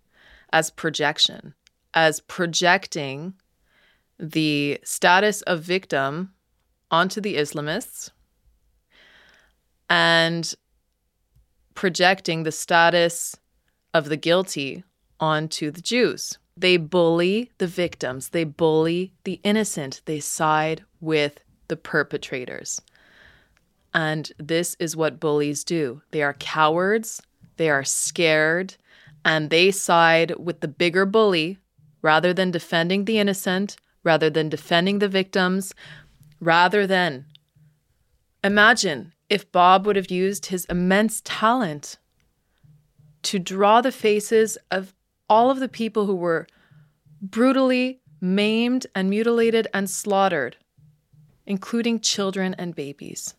as 0.51 0.71
projection 0.71 1.55
as 1.93 2.21
projecting 2.21 3.35
the 4.19 4.79
status 4.83 5.43
of 5.43 5.63
victim 5.63 6.33
onto 6.91 7.21
the 7.21 7.37
Islamists 7.37 8.11
and 9.89 10.55
projecting 11.75 12.43
the 12.43 12.53
status 12.53 13.37
of 13.95 14.09
the 14.09 14.17
guilty 14.17 14.85
onto 15.21 15.71
the 15.71 15.81
Jews. 15.81 16.39
They 16.57 16.77
bully 16.77 17.53
the 17.59 17.69
victims, 17.69 18.31
they 18.31 18.45
bully 18.45 19.13
the 19.25 19.41
innocent, 19.45 20.03
they 20.07 20.19
side 20.21 20.85
with 21.01 21.41
the 21.69 21.77
perpetrators. 21.77 22.83
And 23.95 24.31
this 24.39 24.77
is 24.79 24.97
what 24.97 25.21
bullies 25.21 25.65
do 25.65 26.03
they 26.11 26.23
are 26.23 26.35
cowards, 26.35 27.23
they 27.57 27.71
are 27.71 27.85
scared, 27.85 28.75
and 29.25 29.51
they 29.51 29.71
side 29.71 30.35
with 30.39 30.61
the 30.61 30.69
bigger 30.69 31.07
bully 31.07 31.59
rather 32.03 32.33
than 32.33 32.51
defending 32.51 33.05
the 33.05 33.19
innocent, 33.19 33.77
rather 34.05 34.31
than 34.31 34.49
defending 34.49 34.99
the 34.99 35.09
victims, 35.09 35.75
rather 36.41 36.87
than. 36.87 37.27
Imagine 38.45 39.13
if 39.29 39.51
Bob 39.53 39.87
would 39.87 39.97
have 39.97 40.11
used 40.11 40.47
his 40.47 40.65
immense 40.67 41.21
talent 41.25 41.99
to 43.23 43.39
draw 43.39 43.81
the 43.81 43.93
faces 43.93 44.57
of 44.71 44.95
all 45.29 45.51
of 45.51 45.61
the 45.61 45.69
people 45.69 46.07
who 46.07 46.15
were 46.15 46.47
brutally 47.21 48.01
maimed 48.21 48.87
and 48.95 49.11
mutilated 49.11 49.67
and 49.75 49.91
slaughtered, 49.91 50.57
including 51.47 52.01
children 52.01 52.55
and 52.55 52.75
babies. 52.75 53.35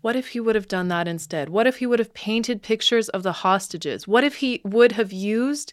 What 0.00 0.16
if 0.16 0.28
he 0.28 0.40
would 0.40 0.54
have 0.54 0.68
done 0.68 0.88
that 0.88 1.08
instead? 1.08 1.48
What 1.48 1.66
if 1.66 1.78
he 1.78 1.86
would 1.86 1.98
have 1.98 2.14
painted 2.14 2.62
pictures 2.62 3.08
of 3.08 3.22
the 3.22 3.32
hostages? 3.32 4.06
What 4.06 4.24
if 4.24 4.36
he 4.36 4.60
would 4.64 4.92
have 4.92 5.12
used 5.12 5.72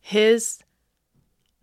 his 0.00 0.62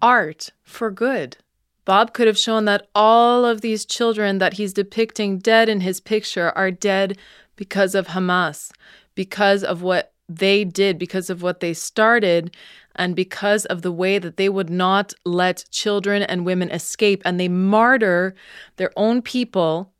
art 0.01 0.51
for 0.63 0.91
good. 0.91 1.37
Bob 1.85 2.13
could 2.13 2.27
have 2.27 2.37
shown 2.37 2.65
that 2.65 2.87
all 2.95 3.45
of 3.45 3.61
these 3.61 3.85
children 3.85 4.39
that 4.39 4.53
he's 4.53 4.73
depicting 4.73 5.37
dead 5.37 5.69
in 5.69 5.81
his 5.81 5.99
picture 5.99 6.51
are 6.51 6.71
dead 6.71 7.17
because 7.55 7.95
of 7.95 8.07
Hamas, 8.07 8.71
because 9.13 9.63
of 9.63 9.81
what 9.81 10.11
they 10.27 10.65
did, 10.65 10.97
because 10.97 11.29
of 11.29 11.43
what 11.43 11.59
they 11.59 11.73
started, 11.73 12.55
and 12.95 13.15
because 13.15 13.65
of 13.65 13.81
the 13.81 13.91
way 13.91 14.17
that 14.17 14.37
they 14.37 14.49
would 14.49 14.69
not 14.69 15.13
let 15.25 15.65
children 15.69 16.23
and 16.23 16.45
women 16.45 16.71
escape 16.71 17.21
and 17.25 17.39
they 17.39 17.47
martyr 17.47 18.33
their 18.77 18.91
own 18.95 19.21
people. 19.21 19.91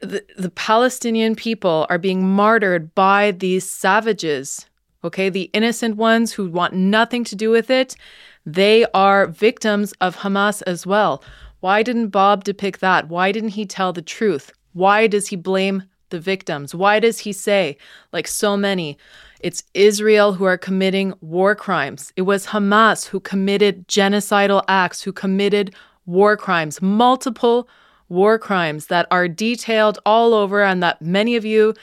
The, 0.00 0.24
the 0.36 0.50
Palestinian 0.50 1.34
people 1.34 1.86
are 1.88 1.98
being 1.98 2.28
martyred 2.28 2.94
by 2.94 3.30
these 3.30 3.68
savages, 3.68 4.66
okay? 5.02 5.28
The 5.28 5.50
innocent 5.54 5.96
ones 5.96 6.32
who 6.32 6.50
want 6.50 6.74
nothing 6.74 7.24
to 7.24 7.36
do 7.36 7.50
with 7.50 7.70
it 7.70 7.96
they 8.44 8.84
are 8.92 9.26
victims 9.26 9.92
of 10.00 10.16
Hamas 10.16 10.62
as 10.66 10.86
well. 10.86 11.22
Why 11.60 11.82
didn't 11.82 12.08
Bob 12.08 12.44
depict 12.44 12.80
that? 12.80 13.08
Why 13.08 13.30
didn't 13.30 13.50
he 13.50 13.66
tell 13.66 13.92
the 13.92 14.02
truth? 14.02 14.52
Why 14.72 15.06
does 15.06 15.28
he 15.28 15.36
blame 15.36 15.84
the 16.10 16.18
victims? 16.18 16.74
Why 16.74 16.98
does 16.98 17.20
he 17.20 17.32
say, 17.32 17.76
like 18.12 18.26
so 18.26 18.56
many, 18.56 18.98
it's 19.40 19.62
Israel 19.74 20.32
who 20.32 20.44
are 20.44 20.58
committing 20.58 21.14
war 21.20 21.54
crimes? 21.54 22.12
It 22.16 22.22
was 22.22 22.46
Hamas 22.46 23.06
who 23.06 23.20
committed 23.20 23.86
genocidal 23.88 24.64
acts, 24.68 25.02
who 25.02 25.12
committed 25.12 25.74
war 26.06 26.36
crimes, 26.36 26.82
multiple 26.82 27.68
war 28.08 28.38
crimes 28.38 28.86
that 28.86 29.06
are 29.10 29.28
detailed 29.28 29.98
all 30.04 30.34
over 30.34 30.62
and 30.62 30.82
that 30.82 31.00
many 31.00 31.36
of 31.36 31.44
you 31.44 31.74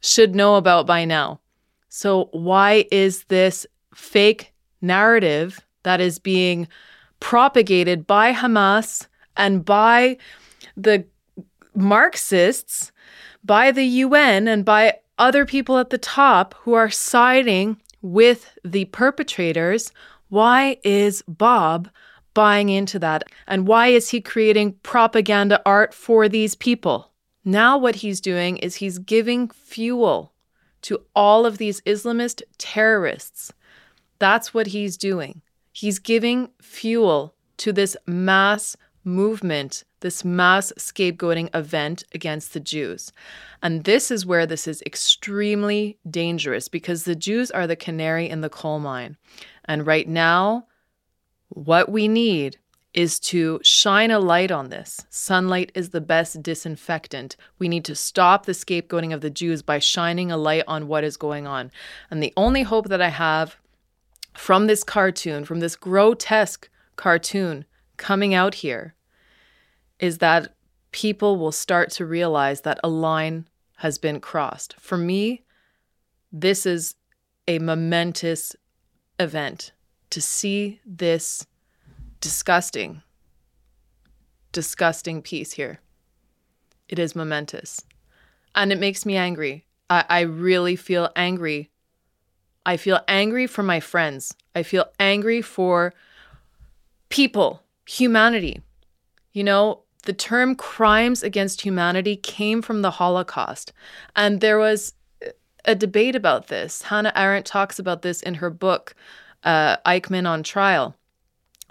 should 0.00 0.34
know 0.34 0.56
about 0.56 0.86
by 0.86 1.04
now. 1.04 1.40
So, 1.88 2.28
why 2.32 2.86
is 2.92 3.24
this 3.24 3.66
fake 3.94 4.52
narrative 4.80 5.58
that 5.82 6.00
is 6.00 6.18
being 6.18 6.68
propagated 7.20 8.06
by 8.06 8.32
Hamas 8.32 9.06
and 9.36 9.64
by 9.64 10.16
the 10.76 11.04
Marxists, 11.74 12.92
by 13.44 13.70
the 13.70 13.84
UN, 13.84 14.48
and 14.48 14.64
by 14.64 14.98
other 15.18 15.44
people 15.46 15.78
at 15.78 15.90
the 15.90 15.98
top 15.98 16.54
who 16.60 16.74
are 16.74 16.90
siding 16.90 17.80
with 18.02 18.56
the 18.64 18.86
perpetrators. 18.86 19.92
Why 20.28 20.78
is 20.84 21.22
Bob 21.26 21.88
buying 22.34 22.68
into 22.68 22.98
that? 22.98 23.24
And 23.46 23.66
why 23.66 23.88
is 23.88 24.10
he 24.10 24.20
creating 24.20 24.74
propaganda 24.82 25.60
art 25.66 25.94
for 25.94 26.28
these 26.28 26.54
people? 26.54 27.10
Now, 27.44 27.78
what 27.78 27.96
he's 27.96 28.20
doing 28.20 28.58
is 28.58 28.76
he's 28.76 28.98
giving 28.98 29.48
fuel 29.48 30.32
to 30.82 31.00
all 31.14 31.46
of 31.46 31.58
these 31.58 31.80
Islamist 31.82 32.42
terrorists. 32.58 33.52
That's 34.18 34.52
what 34.52 34.68
he's 34.68 34.96
doing. 34.96 35.42
He's 35.78 36.00
giving 36.00 36.50
fuel 36.60 37.36
to 37.58 37.72
this 37.72 37.96
mass 38.04 38.76
movement, 39.04 39.84
this 40.00 40.24
mass 40.24 40.72
scapegoating 40.76 41.54
event 41.54 42.02
against 42.12 42.52
the 42.52 42.58
Jews. 42.58 43.12
And 43.62 43.84
this 43.84 44.10
is 44.10 44.26
where 44.26 44.44
this 44.44 44.66
is 44.66 44.82
extremely 44.84 45.96
dangerous 46.10 46.66
because 46.66 47.04
the 47.04 47.14
Jews 47.14 47.52
are 47.52 47.68
the 47.68 47.76
canary 47.76 48.28
in 48.28 48.40
the 48.40 48.48
coal 48.48 48.80
mine. 48.80 49.18
And 49.66 49.86
right 49.86 50.08
now, 50.08 50.66
what 51.50 51.88
we 51.88 52.08
need 52.08 52.58
is 52.92 53.20
to 53.20 53.60
shine 53.62 54.10
a 54.10 54.18
light 54.18 54.50
on 54.50 54.70
this. 54.70 55.06
Sunlight 55.10 55.70
is 55.76 55.90
the 55.90 56.00
best 56.00 56.42
disinfectant. 56.42 57.36
We 57.60 57.68
need 57.68 57.84
to 57.84 57.94
stop 57.94 58.46
the 58.46 58.52
scapegoating 58.52 59.14
of 59.14 59.20
the 59.20 59.30
Jews 59.30 59.62
by 59.62 59.78
shining 59.78 60.32
a 60.32 60.36
light 60.36 60.64
on 60.66 60.88
what 60.88 61.04
is 61.04 61.16
going 61.16 61.46
on. 61.46 61.70
And 62.10 62.20
the 62.20 62.32
only 62.36 62.64
hope 62.64 62.88
that 62.88 63.00
I 63.00 63.10
have 63.10 63.58
from 64.38 64.68
this 64.68 64.84
cartoon, 64.84 65.44
from 65.44 65.58
this 65.58 65.74
grotesque 65.74 66.70
cartoon 66.94 67.64
coming 67.96 68.34
out 68.34 68.54
here, 68.54 68.94
is 69.98 70.18
that 70.18 70.54
people 70.92 71.36
will 71.36 71.50
start 71.50 71.90
to 71.90 72.06
realize 72.06 72.60
that 72.60 72.78
a 72.84 72.88
line 72.88 73.48
has 73.78 73.98
been 73.98 74.20
crossed. 74.20 74.76
For 74.78 74.96
me, 74.96 75.42
this 76.30 76.64
is 76.66 76.94
a 77.48 77.58
momentous 77.58 78.54
event 79.18 79.72
to 80.10 80.20
see 80.20 80.80
this 80.86 81.44
disgusting, 82.20 83.02
disgusting 84.52 85.20
piece 85.20 85.52
here. 85.52 85.80
It 86.88 87.00
is 87.00 87.16
momentous. 87.16 87.80
And 88.54 88.72
it 88.72 88.78
makes 88.78 89.04
me 89.04 89.16
angry. 89.16 89.64
I, 89.90 90.04
I 90.08 90.20
really 90.20 90.76
feel 90.76 91.10
angry. 91.16 91.70
I 92.68 92.76
feel 92.76 93.00
angry 93.08 93.46
for 93.46 93.62
my 93.62 93.80
friends. 93.80 94.34
I 94.54 94.62
feel 94.62 94.84
angry 95.00 95.40
for 95.40 95.94
people, 97.08 97.62
humanity. 97.86 98.60
You 99.32 99.42
know, 99.44 99.84
the 100.04 100.12
term 100.12 100.54
crimes 100.54 101.22
against 101.22 101.62
humanity 101.62 102.14
came 102.14 102.60
from 102.60 102.82
the 102.82 102.90
Holocaust. 102.90 103.72
And 104.14 104.42
there 104.42 104.58
was 104.58 104.92
a 105.64 105.74
debate 105.74 106.14
about 106.14 106.48
this. 106.48 106.82
Hannah 106.82 107.12
Arendt 107.16 107.46
talks 107.46 107.78
about 107.78 108.02
this 108.02 108.20
in 108.20 108.34
her 108.34 108.50
book, 108.50 108.94
uh, 109.44 109.78
Eichmann 109.86 110.28
on 110.28 110.42
Trial. 110.42 110.94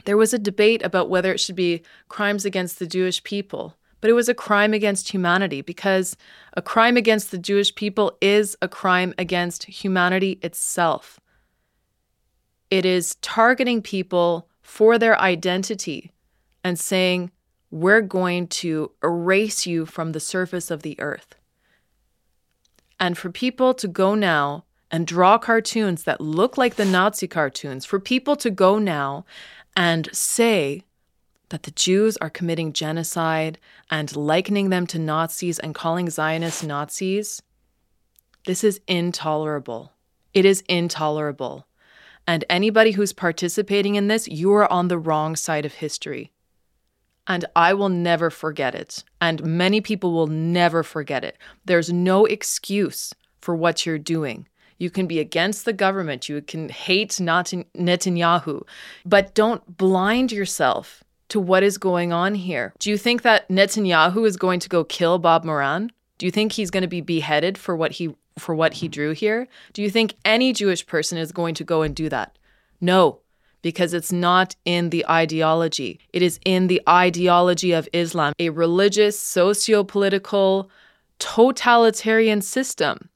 There 0.06 0.18
was 0.18 0.34
a 0.34 0.40
debate 0.40 0.82
about 0.82 1.12
whether 1.12 1.32
it 1.32 1.40
should 1.40 1.56
be 1.56 1.84
crimes 2.10 2.44
against 2.44 2.80
the 2.80 2.88
Jewish 2.88 3.24
people, 3.24 3.76
but 4.02 4.10
it 4.10 4.14
was 4.14 4.30
a 4.30 4.34
crime 4.34 4.74
against 4.74 5.10
humanity 5.10 5.62
because 5.62 6.16
a 6.56 6.62
crime 6.62 6.98
against 6.98 7.32
the 7.32 7.38
Jewish 7.38 7.74
people 7.74 8.18
is 8.22 8.56
a 8.62 8.68
crime 8.68 9.14
against 9.18 9.66
humanity 9.66 10.40
itself. 10.42 11.20
It 12.70 12.86
is 12.86 13.16
targeting 13.16 13.82
people 13.82 14.50
for 14.62 14.98
their 14.98 15.20
identity 15.20 16.12
and 16.64 16.78
saying, 16.78 17.32
we're 17.72 18.02
going 18.02 18.48
to 18.48 18.92
erase 19.04 19.66
you 19.66 19.86
from 19.86 20.12
the 20.12 20.20
surface 20.20 20.72
of 20.72 20.84
the 20.84 21.00
earth. 21.00 21.36
And 23.00 23.18
for 23.18 23.30
people 23.30 23.74
to 23.76 23.88
go 23.88 24.16
now 24.16 24.66
and 24.90 25.06
draw 25.06 25.38
cartoons 25.38 26.04
that 26.04 26.22
look 26.22 26.58
like 26.58 26.76
the 26.76 26.86
Nazi 26.86 27.28
cartoons, 27.28 27.86
for 27.86 28.00
people 28.00 28.36
to 28.38 28.50
go 28.50 28.80
now 28.80 29.26
and 29.76 30.10
say 30.14 30.84
that 31.50 31.64
the 31.64 31.72
Jews 31.72 32.18
are 32.18 32.30
committing 32.30 32.74
genocide 32.74 33.58
and 33.90 34.16
likening 34.16 34.70
them 34.70 34.86
to 34.88 35.00
Nazis 35.00 35.60
and 35.60 35.74
calling 35.74 36.10
Zionists 36.10 36.64
Nazis, 36.64 37.42
this 38.46 38.64
is 38.64 38.82
intolerable. 38.88 39.94
It 40.34 40.46
is 40.46 40.62
intolerable. 40.68 41.68
And 42.26 42.44
anybody 42.50 42.92
who's 42.92 43.14
participating 43.14 43.96
in 43.96 44.08
this, 44.08 44.28
you 44.28 44.52
are 44.54 44.72
on 44.72 44.90
the 44.90 45.00
wrong 45.00 45.36
side 45.36 45.66
of 45.66 45.76
history. 45.76 46.32
And 47.26 47.46
I 47.56 47.74
will 47.74 47.90
never 47.90 48.30
forget 48.30 48.76
it. 48.76 49.04
And 49.22 49.44
many 49.44 49.82
people 49.82 50.14
will 50.14 50.28
never 50.28 50.84
forget 50.84 51.24
it. 51.24 51.38
There's 51.66 51.92
no 51.92 52.26
excuse 52.26 53.14
for 53.42 53.56
what 53.56 53.86
you're 53.86 53.98
doing. 53.98 54.48
You 54.78 54.90
can 54.90 55.08
be 55.08 55.20
against 55.20 55.66
the 55.66 55.74
government, 55.74 56.30
you 56.30 56.42
can 56.42 56.70
hate 56.70 57.10
Netanyahu, 57.10 58.62
but 59.06 59.34
don't 59.34 59.78
blind 59.78 60.32
yourself 60.32 61.04
to 61.30 61.40
what 61.40 61.64
is 61.64 61.78
going 61.78 62.14
on 62.14 62.36
here. 62.36 62.74
Do 62.80 62.90
you 62.90 62.98
think 62.98 63.22
that 63.24 63.48
Netanyahu 63.50 64.26
is 64.26 64.38
going 64.38 64.60
to 64.62 64.70
go 64.70 64.84
kill 64.84 65.20
Bob 65.20 65.44
Moran? 65.44 65.92
Do 66.18 66.26
you 66.26 66.32
think 66.32 66.52
he's 66.52 66.72
going 66.72 66.82
to 66.82 66.88
be 66.88 67.02
beheaded 67.02 67.58
for 67.58 67.76
what 67.76 67.94
he 67.94 68.16
for 68.40 68.54
what 68.54 68.74
he 68.74 68.88
drew 68.88 69.12
here? 69.12 69.48
Do 69.74 69.82
you 69.82 69.90
think 69.90 70.14
any 70.24 70.54
Jewish 70.54 70.86
person 70.86 71.18
is 71.18 71.32
going 71.32 71.56
to 71.56 71.64
go 71.64 71.82
and 71.82 71.96
do 71.96 72.08
that? 72.10 72.38
No 72.80 73.20
because 73.62 73.94
it's 73.94 74.12
not 74.12 74.56
in 74.66 74.92
the 74.92 75.06
ideology. 75.10 76.00
It 76.14 76.22
is 76.22 76.40
in 76.46 76.68
the 76.68 76.82
ideology 76.88 77.74
of 77.74 77.90
Islam, 77.92 78.34
a 78.40 78.50
religious, 78.50 79.20
socio 79.20 79.84
political, 79.84 80.70
totalitarian 81.20 82.42
system 82.42 83.10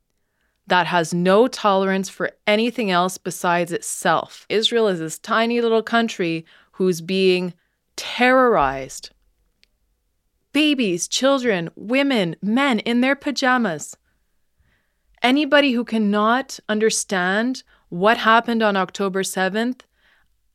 that 0.68 0.88
has 0.88 1.14
no 1.14 1.48
tolerance 1.48 2.10
for 2.10 2.32
anything 2.48 2.92
else 2.92 3.18
besides 3.18 3.72
itself. 3.72 4.46
Israel 4.50 4.88
is 4.88 5.00
this 5.00 5.20
tiny 5.20 5.62
little 5.62 5.84
country 5.84 6.46
who's 6.74 7.02
being 7.02 7.54
terrorized. 7.96 9.12
Babies, 10.54 11.08
children, 11.08 11.70
women, 11.76 12.36
men 12.42 12.80
in 12.80 13.02
their 13.02 13.16
pajamas. 13.16 13.96
Anybody 15.22 15.74
who 15.74 15.84
cannot 15.84 16.60
understand 16.68 17.64
what 17.90 18.18
happened 18.18 18.64
on 18.64 18.76
October 18.76 19.22
7th 19.22 19.82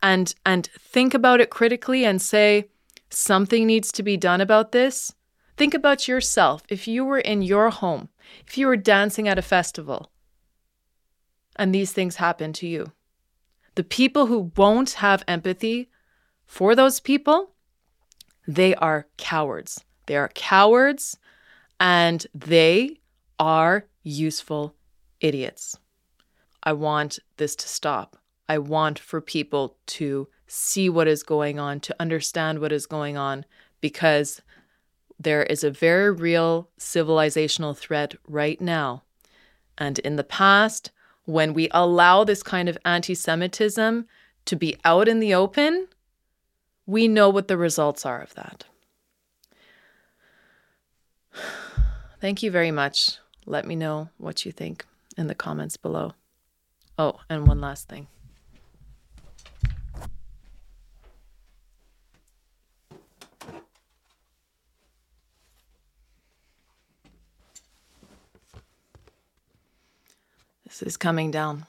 and 0.02 0.34
and 0.44 0.68
think 0.78 1.14
about 1.14 1.40
it 1.40 1.50
critically 1.50 2.04
and 2.04 2.20
say 2.20 2.68
something 3.10 3.66
needs 3.66 3.92
to 3.92 4.02
be 4.02 4.16
done 4.16 4.40
about 4.40 4.72
this 4.72 5.14
think 5.56 5.74
about 5.74 6.08
yourself 6.08 6.62
if 6.68 6.86
you 6.86 7.04
were 7.04 7.18
in 7.18 7.42
your 7.42 7.70
home 7.70 8.08
if 8.46 8.58
you 8.58 8.66
were 8.66 8.76
dancing 8.76 9.28
at 9.28 9.38
a 9.38 9.42
festival 9.42 10.10
and 11.56 11.74
these 11.74 11.92
things 11.92 12.16
happen 12.16 12.52
to 12.52 12.66
you 12.66 12.92
the 13.74 13.84
people 13.84 14.26
who 14.26 14.52
won't 14.56 14.92
have 14.92 15.24
empathy 15.28 15.88
for 16.46 16.74
those 16.74 17.00
people 17.00 17.50
they 18.46 18.74
are 18.76 19.06
cowards. 19.16 19.84
They 20.06 20.16
are 20.16 20.30
cowards 20.34 21.18
and 21.80 22.26
they 22.34 23.00
are 23.38 23.86
useful 24.02 24.74
idiots. 25.20 25.78
I 26.62 26.72
want 26.72 27.18
this 27.36 27.56
to 27.56 27.68
stop. 27.68 28.16
I 28.48 28.58
want 28.58 28.98
for 28.98 29.20
people 29.20 29.76
to 29.86 30.28
see 30.46 30.88
what 30.88 31.08
is 31.08 31.22
going 31.24 31.58
on, 31.58 31.80
to 31.80 31.96
understand 31.98 32.60
what 32.60 32.72
is 32.72 32.86
going 32.86 33.16
on, 33.16 33.44
because 33.80 34.40
there 35.18 35.42
is 35.42 35.64
a 35.64 35.70
very 35.70 36.12
real 36.12 36.70
civilizational 36.78 37.76
threat 37.76 38.14
right 38.28 38.60
now. 38.60 39.02
And 39.76 39.98
in 40.00 40.16
the 40.16 40.24
past, 40.24 40.92
when 41.24 41.52
we 41.52 41.68
allow 41.72 42.22
this 42.22 42.42
kind 42.44 42.68
of 42.68 42.78
anti 42.84 43.14
Semitism 43.14 44.06
to 44.44 44.56
be 44.56 44.76
out 44.84 45.08
in 45.08 45.18
the 45.18 45.34
open, 45.34 45.88
we 46.86 47.08
know 47.08 47.28
what 47.28 47.48
the 47.48 47.56
results 47.56 48.06
are 48.06 48.20
of 48.20 48.34
that. 48.34 48.64
Thank 52.20 52.42
you 52.42 52.50
very 52.50 52.70
much. 52.70 53.18
Let 53.44 53.66
me 53.66 53.76
know 53.76 54.08
what 54.18 54.46
you 54.46 54.52
think 54.52 54.86
in 55.16 55.26
the 55.26 55.34
comments 55.34 55.76
below. 55.76 56.12
Oh, 56.98 57.20
and 57.28 57.46
one 57.46 57.60
last 57.60 57.88
thing. 57.88 58.06
This 70.64 70.82
is 70.82 70.96
coming 70.96 71.30
down. 71.30 71.66